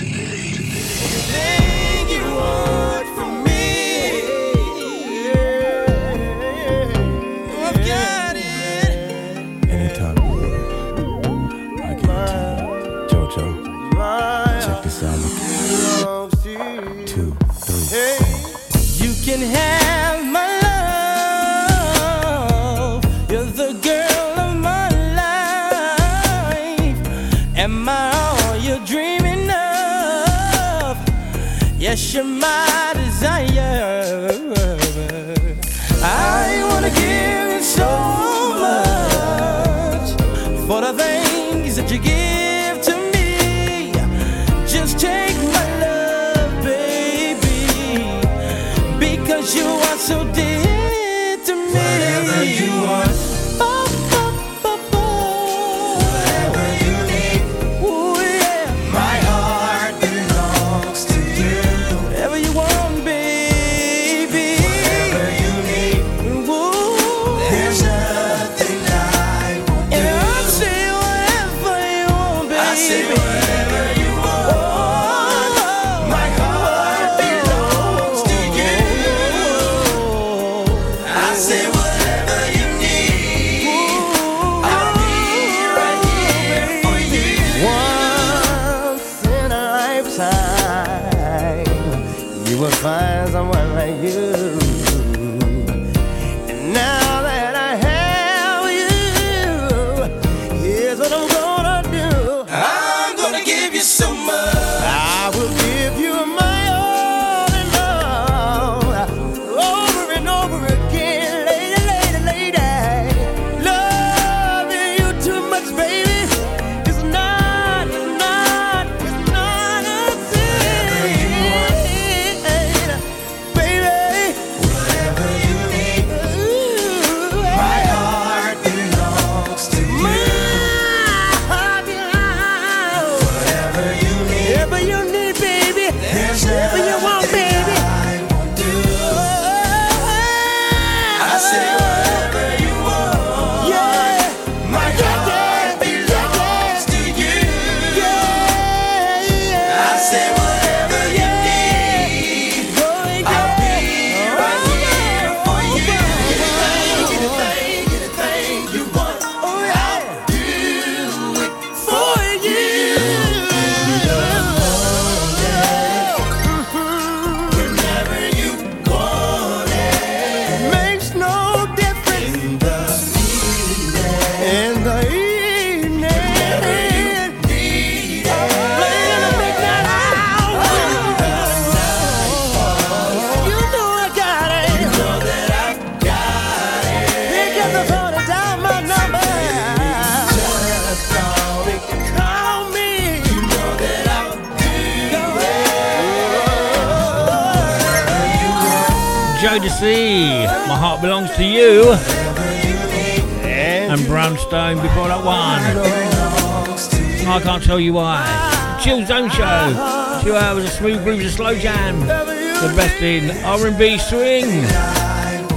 smooth 210.80 211.04
grooves 211.04 211.24
and 211.26 211.34
slow 211.34 211.56
jam. 211.56 212.00
The 212.00 212.74
best 212.74 213.02
in 213.02 213.32
R&B 213.44 213.98
swing, 213.98 214.46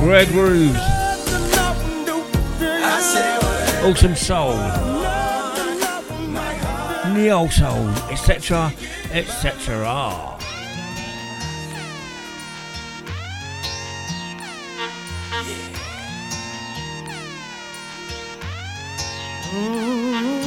red 0.05 0.27
grooves, 0.29 0.81
awesome 3.85 4.17
soul, 4.17 4.57
neo 7.15 7.47
soul, 7.47 7.89
etc., 8.11 8.73
etc. 9.13 10.29
Mm-hmm. 19.55 20.42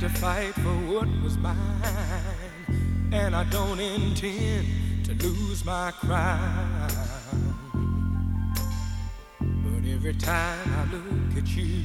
To 0.00 0.08
fight 0.08 0.54
for 0.54 0.74
what 0.90 1.06
was 1.22 1.36
mine, 1.36 1.56
and 3.12 3.36
I 3.36 3.44
don't 3.50 3.78
intend 3.78 4.66
to 5.04 5.12
lose 5.26 5.62
my 5.62 5.90
crown. 5.90 6.88
But 9.38 9.84
every 9.86 10.14
time 10.14 10.72
I 10.74 10.84
look 10.90 11.36
at 11.36 11.48
you 11.54 11.84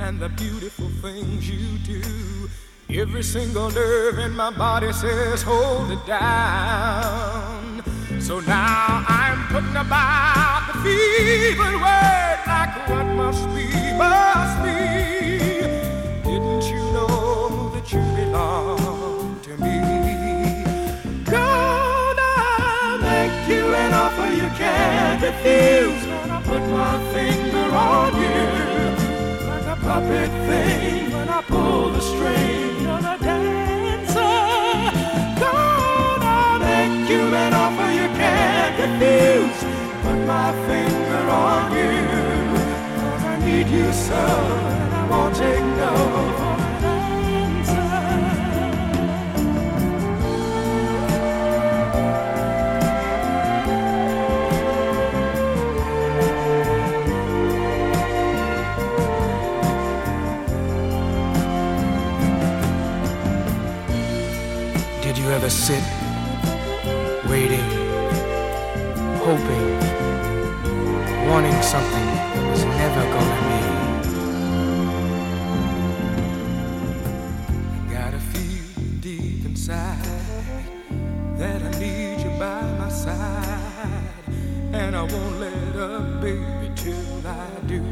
and 0.00 0.18
the 0.18 0.30
beautiful 0.30 0.88
things 1.02 1.50
you 1.50 1.76
do, 1.84 2.48
every 2.88 3.24
single 3.24 3.70
nerve 3.70 4.18
in 4.18 4.34
my 4.34 4.50
body 4.50 4.90
says, 4.94 5.42
hold 5.42 5.90
it 5.90 6.06
down. 6.06 7.82
So 8.22 8.40
now 8.40 9.04
I'm 9.06 9.46
putting 9.48 9.76
about 9.76 10.72
the 10.72 10.78
fevered 10.82 11.74
word 11.74 12.40
like 12.46 12.88
what 12.88 13.04
must 13.16 13.46
be, 13.54 13.66
must 13.98 14.64
be. 14.64 15.19
Put 26.50 26.62
my 26.68 26.94
finger 27.12 27.66
on 27.74 28.10
you 28.24 28.42
like 29.50 29.66
a 29.66 29.76
puppet 29.86 30.30
thing 30.48 31.12
when 31.12 31.28
I 31.28 31.42
pull 31.42 31.90
the 31.90 32.00
string. 32.00 32.84
Dancer. 33.26 34.20
Make 36.66 37.10
you 37.10 37.22
an 37.44 37.52
offer 37.64 37.90
you 38.00 38.08
can't 38.20 38.74
refuse. 38.82 39.60
Put 40.04 40.18
my 40.26 40.50
finger 40.68 41.22
on 41.46 41.72
you. 41.78 41.92
Cause 42.96 43.24
I 43.24 43.36
need 43.44 43.68
you 43.68 43.92
so, 43.92 44.24
and 44.74 44.94
I 44.94 45.02
won't 45.10 45.34
take 45.36 45.66
no 45.82 46.69
Did 65.50 65.56
sit 65.56 65.84
waiting, 67.28 67.70
hoping, 69.18 69.68
wanting 71.28 71.60
something 71.60 72.06
that 72.14 72.50
was 72.50 72.64
never 72.64 73.02
gonna 73.14 73.40
be? 73.48 73.60
I 77.74 77.92
Gotta 77.92 78.20
feel 78.20 78.64
deep 79.00 79.44
inside 79.44 79.98
that 81.36 81.60
I 81.62 81.70
need 81.80 82.20
you 82.20 82.30
by 82.38 82.62
my 82.78 82.88
side, 82.88 84.06
and 84.72 84.94
I 84.94 85.02
won't 85.02 85.40
let 85.40 85.76
up, 85.76 86.20
baby, 86.20 86.70
till 86.76 87.26
I 87.26 87.48
do. 87.66 87.82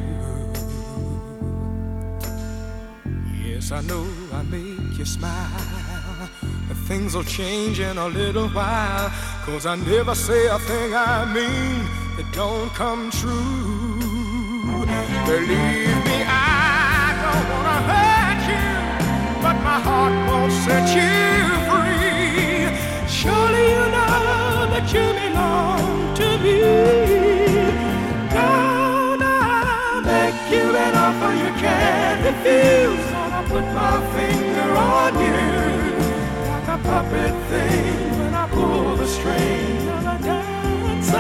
Yes, 3.45 3.73
I 3.73 3.81
know 3.81 4.07
I 4.33 4.43
make 4.45 4.97
you 4.97 5.05
smile. 5.05 5.78
Things 6.89 7.15
will 7.15 7.23
change 7.25 7.81
in 7.81 7.99
a 7.99 8.09
little 8.09 8.49
while. 8.49 9.13
Cause 9.45 9.67
I 9.67 9.77
never 9.77 10.15
say 10.15 10.47
a 10.47 10.59
thing 10.59 10.95
I 10.95 11.27
mean 11.27 11.85
that 12.17 12.33
don't 12.33 12.71
come 12.73 13.11
true. 13.11 14.87
Believe 15.27 15.99
me, 16.09 16.19
I 16.25 17.13
don't 17.25 17.47
wanna 17.53 17.79
hurt 17.93 18.41
you, 18.53 18.69
but 19.45 19.57
my 19.69 19.79
heart 19.87 20.15
won't 20.29 20.51
set 20.65 20.87
you 20.97 21.13
free. 21.69 22.73
Surely 23.07 23.65
you 23.75 23.85
know 23.97 24.73
that 24.73 24.87
you 24.95 25.05
belong 25.21 26.15
to 26.21 26.29
me. 26.43 26.57
Make 30.09 30.41
you 30.55 30.67
an 30.85 30.95
offer 31.05 31.33
you 31.43 31.51
can't 31.61 32.21
refuse. 32.29 33.07
Put 33.53 33.67
my 33.77 33.97
finger 34.15 34.71
on 34.75 35.13
you 35.21 35.88
puppet 36.83 37.35
thing 37.51 38.19
when 38.19 38.35
I 38.35 38.49
pull 38.49 38.97
the 38.97 39.07
string. 39.07 39.87
Gonna 39.87 40.19
dancer. 40.23 41.17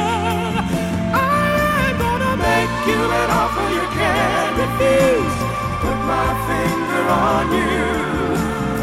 I'm 1.14 1.94
gonna 1.98 2.34
make 2.36 2.74
you 2.90 3.00
an 3.20 3.30
offer 3.42 3.68
you 3.76 3.86
can't 3.98 4.54
refuse. 4.62 5.36
Put 5.84 5.98
my 6.14 6.30
finger 6.48 7.04
on 7.30 7.44
you. 7.60 7.82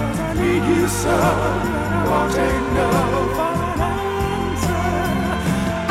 Cause 0.08 0.20
I 0.20 0.32
need 0.42 0.64
you 0.76 0.88
so. 0.88 1.16
And 1.16 1.94
I 1.96 2.04
won't 2.10 2.32
take 2.40 2.66
no 2.80 2.90
for 3.38 3.54
an 3.72 3.80
answer. 3.96 4.86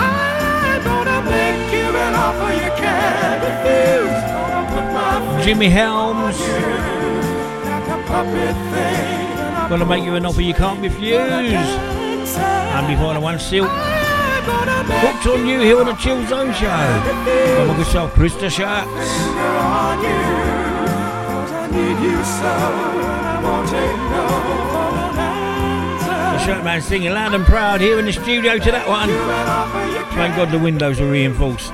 I'm 0.09 0.81
gonna 0.91 1.21
make 1.31 1.65
you 1.73 1.89
an 2.05 2.15
offer 2.27 2.53
you 2.63 2.71
can't 2.83 3.41
refuse. 3.49 4.21
Gonna 4.33 4.63
put 4.75 4.87
my 4.93 5.13
finger 5.21 5.45
Jimmy 5.45 5.69
Helms. 5.69 6.39
like 7.71 7.89
a 7.89 7.99
puppet 8.09 8.57
thing. 8.73 9.24
Gonna 9.69 9.87
make 9.87 10.05
you 10.05 10.15
an 10.15 10.27
offer 10.27 10.43
you 10.43 10.55
can't 10.55 10.81
refuse. 10.81 11.17
And 11.17 12.87
before 12.87 13.15
the 13.15 13.21
one 13.21 13.39
silk. 13.39 13.71
Hooked 13.71 15.27
on 15.27 15.47
you 15.47 15.61
here 15.61 15.81
on 15.81 15.87
the 15.87 15.95
Chill 15.95 16.25
Zone 16.27 16.53
Show. 16.53 16.67
Sharks. 18.51 18.89
on 18.89 20.03
you. 20.03 20.11
Cause 21.27 21.53
I 21.53 21.67
need 21.73 21.99
you 22.05 22.25
so. 22.25 22.53
I 22.53 23.41
won't 23.43 23.69
take 23.69 23.97
no 24.13 24.25
for 24.71 24.93
an 25.01 25.19
answer. 25.19 26.39
The 26.39 26.45
shirt 26.45 26.65
man 26.65 26.83
singing 26.83 27.13
loud 27.13 27.35
and 27.35 27.45
proud 27.47 27.81
here 27.81 27.99
in 27.99 28.05
the 28.05 28.13
studio 28.13 28.59
to 28.59 28.71
that 28.71 28.87
one. 28.87 29.09
Thank 30.15 30.37
God 30.37 30.51
the 30.51 30.59
windows 30.59 31.01
are 31.01 31.11
reinforced. 31.11 31.73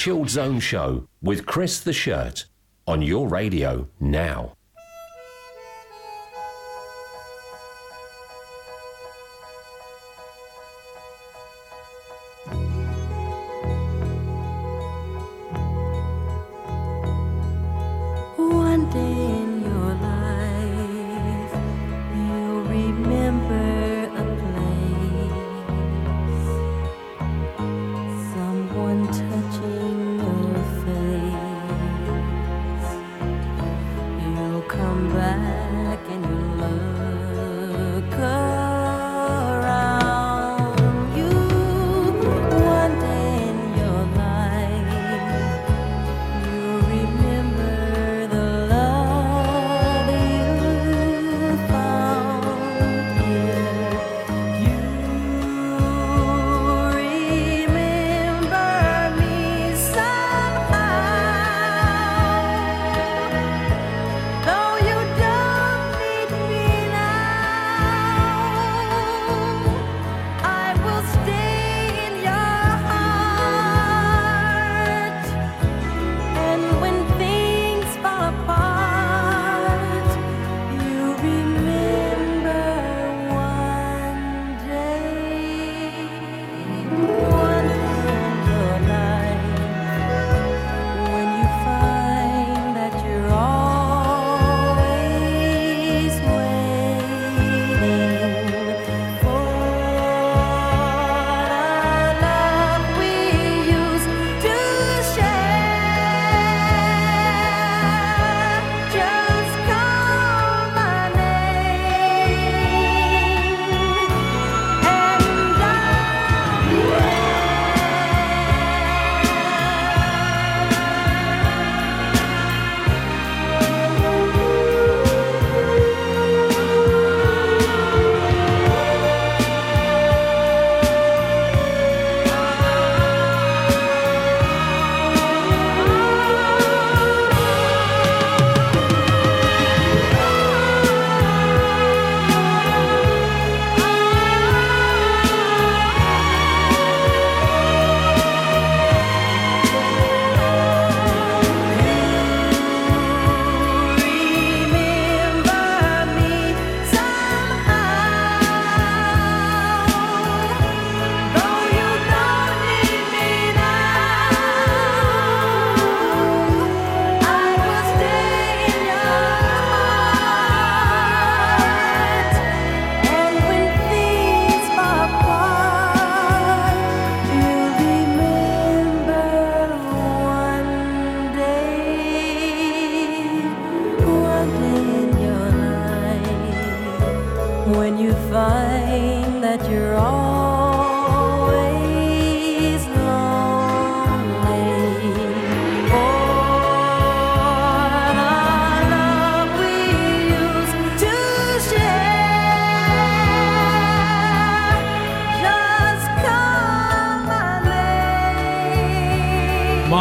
Chilled 0.00 0.30
Zone 0.30 0.60
Show 0.60 1.06
with 1.20 1.44
Chris 1.44 1.78
the 1.78 1.92
Shirt 1.92 2.46
on 2.86 3.02
your 3.02 3.28
radio 3.28 3.86
now. 4.00 4.54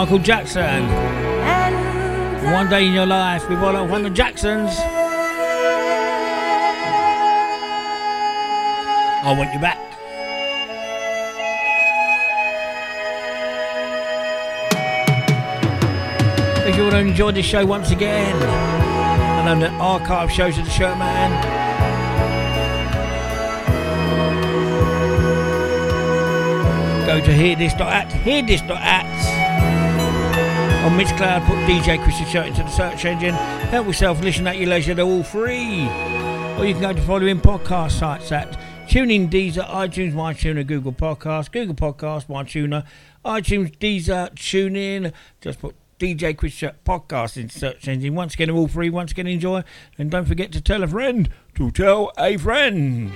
Michael 0.09 0.25
Jackson. 0.25 0.87
One 2.51 2.67
day 2.67 2.87
in 2.87 2.93
your 2.93 3.05
life 3.05 3.47
with 3.47 3.61
one 3.61 3.75
of 3.75 4.01
the 4.01 4.09
Jacksons. 4.09 4.71
I 9.21 9.35
want 9.37 9.53
you 9.53 9.59
back. 9.59 9.77
If 16.67 16.75
you 16.75 16.81
want 16.81 16.93
to 16.93 16.99
enjoy 17.01 17.31
this 17.33 17.45
show 17.45 17.63
once 17.67 17.91
again, 17.91 18.35
and 18.35 19.47
on 19.47 19.59
the 19.59 19.69
archive 19.73 20.31
shows 20.31 20.57
of 20.57 20.65
the 20.65 20.71
Shirt 20.71 20.97
Man, 20.97 21.29
go 27.05 27.23
to 27.23 27.31
hearthis.at, 27.31 28.09
hearthis.at. 28.09 29.08
On 30.79 30.97
Mixcloud, 30.97 31.45
put 31.45 31.57
DJ 31.67 32.01
Chris 32.01 32.19
the 32.19 32.25
Shirt 32.25 32.47
into 32.47 32.63
the 32.63 32.69
search 32.69 33.03
engine. 33.03 33.33
Help 33.33 33.85
yourself, 33.87 34.21
listen 34.21 34.47
at 34.47 34.57
your 34.57 34.69
leisure, 34.69 34.93
they're 34.93 35.03
all 35.03 35.23
free. 35.23 35.81
Or 36.57 36.65
you 36.65 36.73
can 36.73 36.81
go 36.81 36.93
to 36.93 37.01
following 37.01 37.41
podcast 37.41 37.91
sites 37.91 38.31
at 38.31 38.57
TuneIn, 38.87 39.29
Deezer, 39.29 39.67
iTunes, 39.67 40.13
MyTuner, 40.13 40.65
Google 40.65 40.93
Podcast, 40.93 41.51
Google 41.51 41.75
Podcast, 41.75 42.27
MyTuner, 42.27 42.85
iTunes, 43.25 43.77
Deezer, 43.77 44.33
TuneIn. 44.35 45.11
Just 45.41 45.59
put 45.59 45.75
DJ 45.99 46.35
Chris 46.35 46.53
Shirt 46.53 46.81
Podcast 46.85 47.35
in 47.35 47.47
the 47.47 47.53
search 47.53 47.85
engine. 47.89 48.15
Once 48.15 48.35
again, 48.35 48.49
all 48.49 48.69
free. 48.69 48.89
Once 48.89 49.11
again, 49.11 49.27
enjoy. 49.27 49.65
And 49.97 50.09
don't 50.09 50.25
forget 50.25 50.53
to 50.53 50.61
tell 50.61 50.81
a 50.81 50.87
friend 50.87 51.29
to 51.55 51.71
tell 51.71 52.13
a 52.17 52.37
friend. 52.37 53.11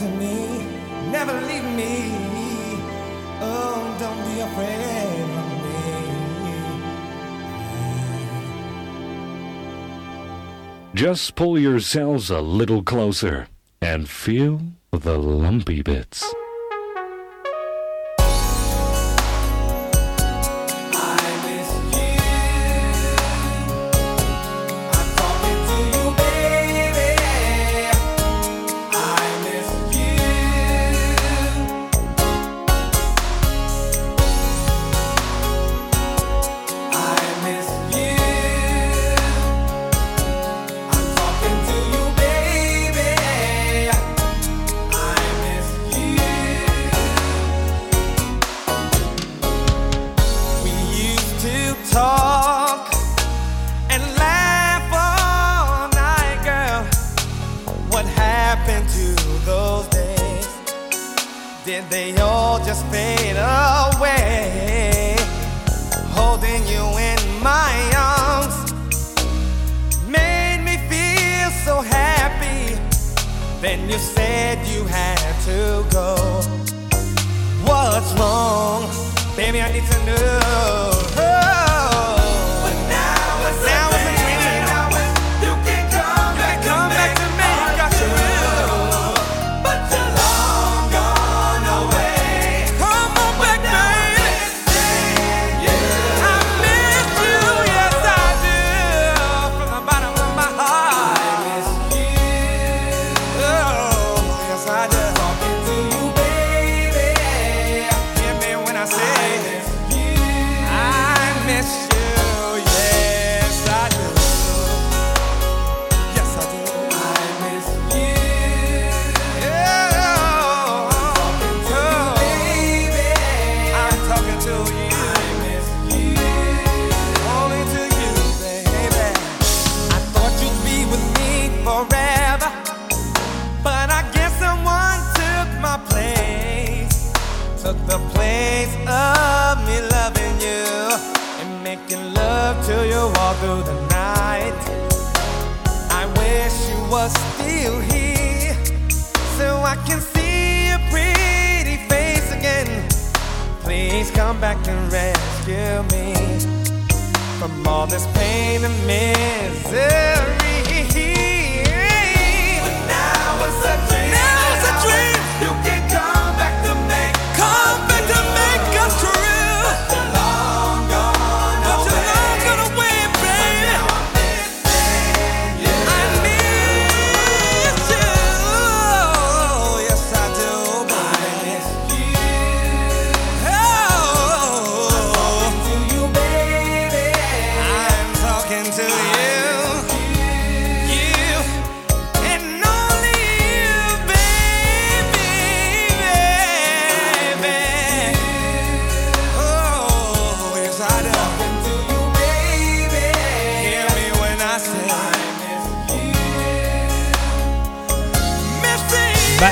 to 0.00 0.08
me, 0.16 0.64
never 1.12 1.34
leave 1.42 1.68
me. 1.76 1.94
Oh, 3.42 3.96
don't 4.00 4.24
be 4.24 4.40
afraid 4.40 5.20
of 5.40 5.48
me. 5.64 5.80
Just 10.94 11.34
pull 11.34 11.58
yourselves 11.58 12.30
a 12.30 12.40
little 12.40 12.82
closer 12.82 13.48
and 13.82 14.08
feel 14.08 14.62
the 14.90 15.18
lumpy 15.18 15.82
bits. 15.82 16.24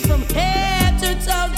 from 0.00 0.22
head 0.34 0.98
to 1.00 1.26
toe. 1.26 1.57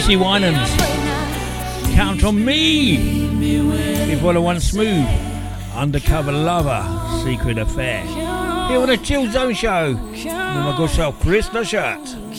Tracy 0.00 0.16
Winans. 0.16 0.74
Count 1.94 2.24
on 2.24 2.42
me. 2.42 3.28
Before 4.06 4.32
the 4.32 4.40
one 4.40 4.58
smooth, 4.58 5.06
undercover 5.74 6.32
lover, 6.32 6.82
secret 7.22 7.58
affair. 7.58 8.02
Here 8.06 8.80
on 8.80 8.88
the 8.88 8.96
Chill 8.96 9.30
Zone 9.30 9.52
Show 9.52 9.92
with 9.92 10.24
my 10.24 10.74
good 10.74 10.88
self, 10.88 11.20
Chris 11.20 11.50
Nushut. 11.50 12.29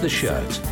The 0.00 0.08
Shirt 0.08 0.69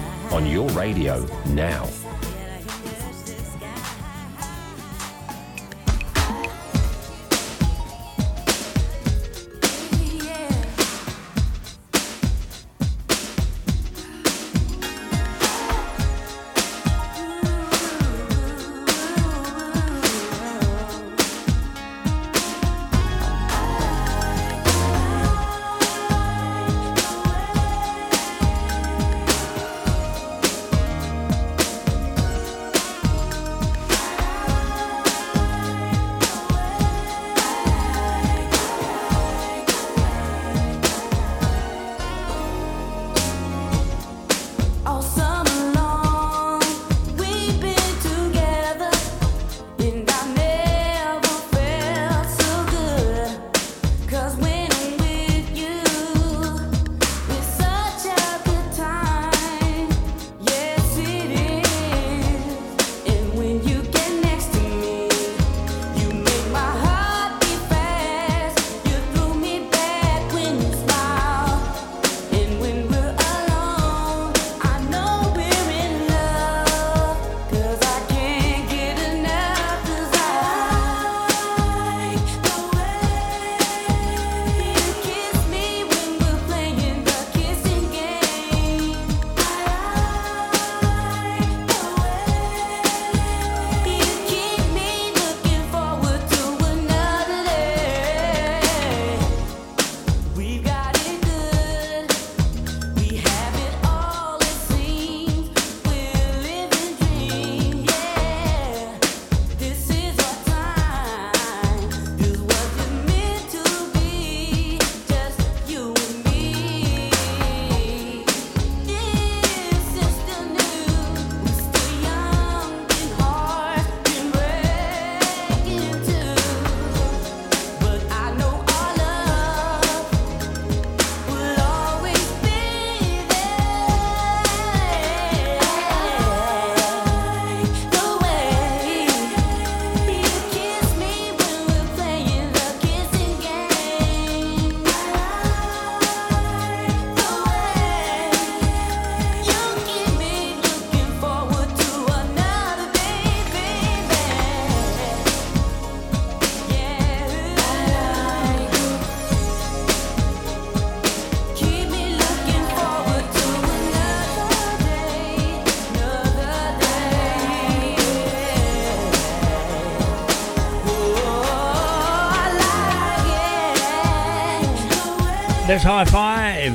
Hi-Five. 175.83 176.73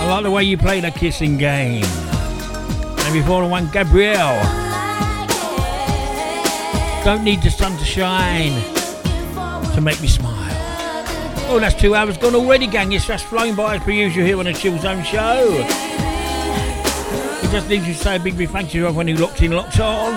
I 0.00 0.06
like 0.08 0.22
the 0.24 0.30
way 0.30 0.44
you 0.44 0.56
play 0.58 0.80
the 0.80 0.90
kissing 0.90 1.38
game. 1.38 1.84
And 1.84 3.12
before 3.14 3.42
the 3.42 3.48
one, 3.48 3.68
Gabrielle. 3.70 4.42
Don't 7.04 7.24
need 7.24 7.42
the 7.42 7.50
sun 7.50 7.76
to 7.78 7.84
shine 7.84 8.52
to 9.74 9.80
make 9.80 10.00
me 10.00 10.08
smile. 10.08 10.32
Oh, 11.48 11.58
that's 11.60 11.74
two 11.74 11.94
hours 11.94 12.16
gone 12.16 12.34
already, 12.34 12.66
gang. 12.66 12.92
It's 12.92 13.06
just 13.06 13.24
flown 13.24 13.54
by 13.54 13.76
as 13.76 13.82
per 13.82 13.90
usual 13.90 14.24
here 14.24 14.38
on 14.38 14.44
the 14.44 14.52
Chill 14.52 14.78
Zone 14.78 15.02
Show. 15.02 15.50
We 17.42 17.48
just 17.48 17.68
need 17.68 17.84
to 17.84 17.94
say 17.94 18.16
a 18.16 18.20
big, 18.20 18.36
big 18.36 18.50
thank 18.50 18.72
you 18.74 18.82
to 18.82 18.86
everyone 18.88 19.08
who 19.08 19.14
locked 19.14 19.42
in, 19.42 19.52
locked 19.52 19.80
on. 19.80 20.14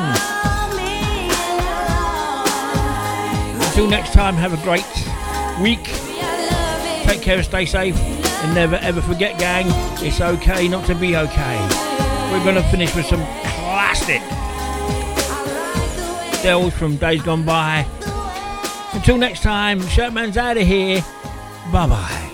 Until 3.65 3.87
next 3.87 4.13
time, 4.13 4.35
have 4.35 4.53
a 4.53 4.63
great 4.63 4.85
week. 5.61 5.94
Take 7.05 7.21
care, 7.21 7.41
stay 7.43 7.65
safe, 7.65 7.95
and 7.97 8.53
never 8.53 8.75
ever 8.75 9.01
forget, 9.01 9.39
gang, 9.39 9.65
it's 10.05 10.21
okay 10.21 10.67
not 10.67 10.85
to 10.87 10.95
be 10.95 11.15
okay. 11.15 11.67
We're 12.31 12.43
going 12.43 12.55
to 12.55 12.63
finish 12.69 12.93
with 12.95 13.05
some 13.05 13.23
classic 13.43 14.21
Dells 16.43 16.75
from 16.75 16.97
days 16.97 17.23
gone 17.23 17.43
by. 17.43 17.87
Until 18.93 19.17
next 19.17 19.41
time, 19.41 19.79
Shirtman's 19.81 20.37
out 20.37 20.57
of 20.57 20.67
here. 20.67 21.01
Bye 21.71 21.87
bye. 21.87 22.24